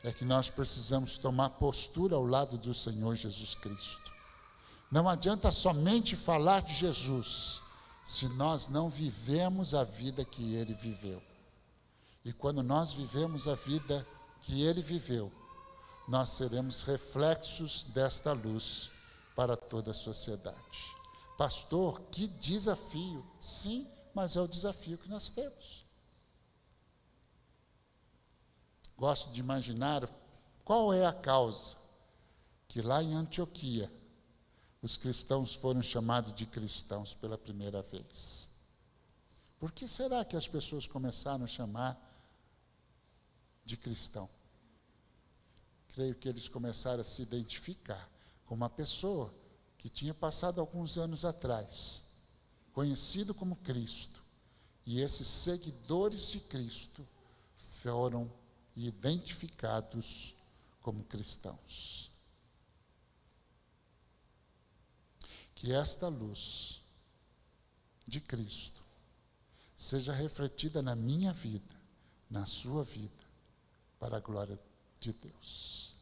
é 0.05 0.13
que 0.13 0.25
nós 0.25 0.49
precisamos 0.49 1.19
tomar 1.19 1.51
postura 1.51 2.15
ao 2.15 2.25
lado 2.25 2.57
do 2.57 2.73
Senhor 2.73 3.15
Jesus 3.17 3.55
Cristo. 3.55 4.11
Não 4.91 5.09
adianta 5.09 5.51
somente 5.51 6.17
falar 6.17 6.63
de 6.63 6.75
Jesus 6.75 7.61
se 8.05 8.27
nós 8.29 8.67
não 8.69 8.89
vivemos 8.89 9.75
a 9.75 9.85
vida 9.85 10.25
que 10.25 10.55
ele 10.55 10.75
viveu. 10.75 11.23
E 12.25 12.33
quando 12.33 12.63
nós 12.63 12.93
vivemos 12.93 13.49
a 13.49 13.55
vida 13.55 14.07
que 14.43 14.63
ele 14.63 14.83
viveu, 14.83 15.33
nós 16.09 16.31
seremos 16.31 16.83
reflexos 16.83 17.85
desta 17.85 18.33
luz 18.33 18.91
para 19.35 19.57
toda 19.57 19.93
a 19.93 19.95
sociedade. 19.95 20.59
Pastor, 21.39 22.01
que 22.11 22.27
desafio! 22.27 23.25
Sim, 23.39 23.87
mas 24.13 24.37
é 24.37 24.41
o 24.41 24.49
desafio 24.49 24.99
que 24.99 25.09
nós 25.09 25.31
temos. 25.31 25.87
Gosto 28.97 29.31
de 29.31 29.41
imaginar 29.41 30.09
qual 30.65 30.93
é 30.93 31.07
a 31.07 31.13
causa 31.13 31.77
que 32.69 32.83
lá 32.83 33.03
em 33.03 33.15
Antioquia 33.15 33.91
os 34.83 34.97
cristãos 34.97 35.55
foram 35.55 35.83
chamados 35.83 36.35
de 36.35 36.45
cristãos 36.45 37.15
pela 37.15 37.39
primeira 37.39 37.83
vez. 37.83 38.49
Por 39.59 39.73
que 39.73 39.89
será 39.89 40.25
que 40.25 40.37
as 40.37 40.47
pessoas 40.47 40.87
começaram 40.87 41.45
a 41.45 41.49
chamar 41.49 42.10
de 43.71 43.77
cristão? 43.77 44.29
Creio 45.89 46.15
que 46.15 46.29
eles 46.29 46.49
começaram 46.49 47.01
a 47.01 47.05
se 47.05 47.23
identificar 47.23 48.11
com 48.45 48.55
uma 48.55 48.69
pessoa 48.69 49.33
que 49.79 49.89
tinha 49.89 50.13
passado 50.13 50.61
alguns 50.61 50.99
anos 50.99 51.25
atrás 51.25 52.05
conhecido 52.73 53.35
como 53.35 53.57
Cristo, 53.57 54.23
e 54.87 55.01
esses 55.01 55.27
seguidores 55.27 56.31
de 56.31 56.41
Cristo 56.41 57.07
foram 57.57 58.31
identificados 58.77 60.35
como 60.81 61.05
cristãos. 61.05 62.11
Que 65.55 65.73
esta 65.73 66.09
luz 66.09 66.81
de 68.07 68.21
Cristo 68.21 68.83
seja 69.77 70.13
refletida 70.13 70.83
na 70.83 70.95
minha 70.95 71.33
vida, 71.33 71.75
na 72.31 72.47
sua 72.47 72.83
vida, 72.85 73.20
para 74.01 74.17
a 74.17 74.21
glória 74.21 74.59
de 74.99 75.13
Deus. 75.13 75.95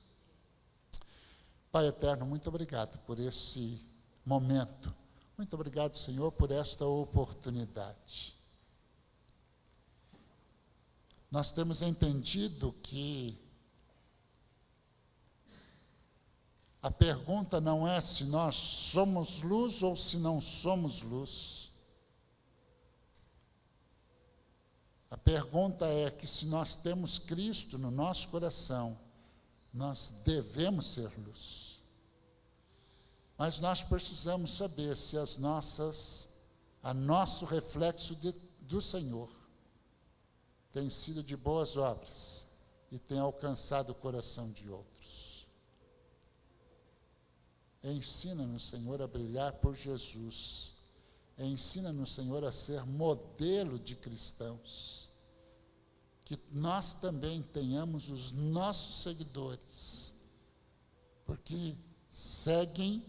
Pai 1.71 1.87
eterno, 1.89 2.25
muito 2.25 2.49
obrigado 2.49 2.97
por 3.01 3.19
esse 3.19 3.83
momento. 4.25 4.95
Muito 5.37 5.53
obrigado, 5.55 5.97
Senhor, 5.97 6.33
por 6.33 6.51
esta 6.51 6.87
oportunidade. 6.87 8.35
Nós 11.31 11.53
temos 11.53 11.83
entendido 11.83 12.73
que 12.83 13.39
a 16.81 16.91
pergunta 16.91 17.61
não 17.61 17.87
é 17.87 18.01
se 18.01 18.25
nós 18.25 18.55
somos 18.55 19.43
luz 19.43 19.83
ou 19.83 19.95
se 19.95 20.17
não 20.17 20.41
somos 20.41 21.03
luz. 21.03 21.68
A 25.11 25.17
pergunta 25.17 25.87
é 25.87 26.11
que 26.11 26.27
se 26.27 26.47
nós 26.47 26.77
temos 26.77 27.19
Cristo 27.19 27.79
no 27.79 27.91
nosso 27.91 28.29
coração, 28.29 28.99
nós 29.73 30.15
devemos 30.25 30.87
ser 30.87 31.11
luz. 31.19 31.81
Mas 33.37 33.61
nós 33.61 33.83
precisamos 33.83 34.55
saber 34.55 34.97
se 34.97 35.17
as 35.17 35.37
nossas, 35.37 36.29
a 36.83 36.93
nosso 36.93 37.45
reflexo 37.45 38.15
de, 38.17 38.33
do 38.63 38.81
Senhor 38.81 39.31
tem 40.73 40.91
sido 40.91 41.23
de 41.23 41.37
boas 41.37 41.77
obras 41.77 42.47
e 42.91 42.99
tem 42.99 43.19
alcançado 43.19 43.91
o 43.91 43.95
coração 43.95 44.51
de 44.51 44.69
outros. 44.69 45.47
Ensina-nos, 47.83 48.69
Senhor, 48.69 49.01
a 49.01 49.07
brilhar 49.07 49.55
por 49.55 49.75
Jesus. 49.75 50.75
Ensina-nos, 51.39 52.15
Senhor, 52.15 52.45
a 52.45 52.51
ser 52.51 52.85
modelo 52.85 53.79
de 53.79 53.95
cristãos. 53.95 55.09
Que 56.25 56.39
nós 56.51 56.93
também 56.93 57.43
tenhamos 57.43 58.11
os 58.11 58.33
nossos 58.33 59.03
seguidores, 59.03 60.13
porque 61.25 61.77
seguem 62.11 63.03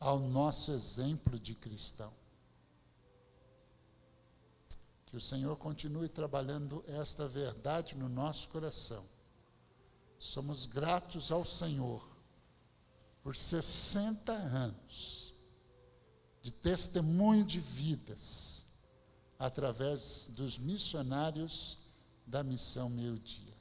ao 0.00 0.18
nosso 0.18 0.72
exemplo 0.72 1.38
de 1.38 1.54
cristão. 1.54 2.12
Que 5.04 5.16
o 5.16 5.20
Senhor 5.20 5.56
continue 5.56 6.08
trabalhando 6.08 6.82
esta 6.88 7.28
verdade 7.28 7.94
no 7.94 8.08
nosso 8.08 8.48
coração. 8.48 9.04
Somos 10.18 10.66
gratos 10.66 11.30
ao 11.30 11.44
Senhor 11.44 12.08
por 13.22 13.36
60 13.36 14.32
anos 14.32 15.25
de 16.46 16.52
testemunho 16.52 17.44
de 17.44 17.58
vidas 17.58 18.64
através 19.36 20.28
dos 20.28 20.56
missionários 20.56 21.76
da 22.24 22.44
missão 22.44 22.88
Meio 22.88 23.18
Dia. 23.18 23.52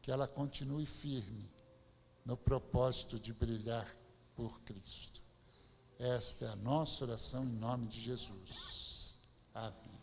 Que 0.00 0.12
ela 0.12 0.28
continue 0.28 0.86
firme 0.86 1.50
no 2.24 2.36
propósito 2.36 3.18
de 3.18 3.32
brilhar 3.32 3.96
por 4.36 4.60
Cristo. 4.60 5.20
Esta 5.98 6.44
é 6.44 6.48
a 6.50 6.54
nossa 6.54 7.02
oração 7.04 7.44
em 7.44 7.52
nome 7.52 7.88
de 7.88 8.00
Jesus. 8.00 9.18
Amém. 9.52 10.00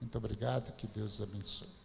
Muito 0.00 0.16
obrigado, 0.16 0.74
que 0.74 0.86
Deus 0.86 1.20
abençoe. 1.20 1.77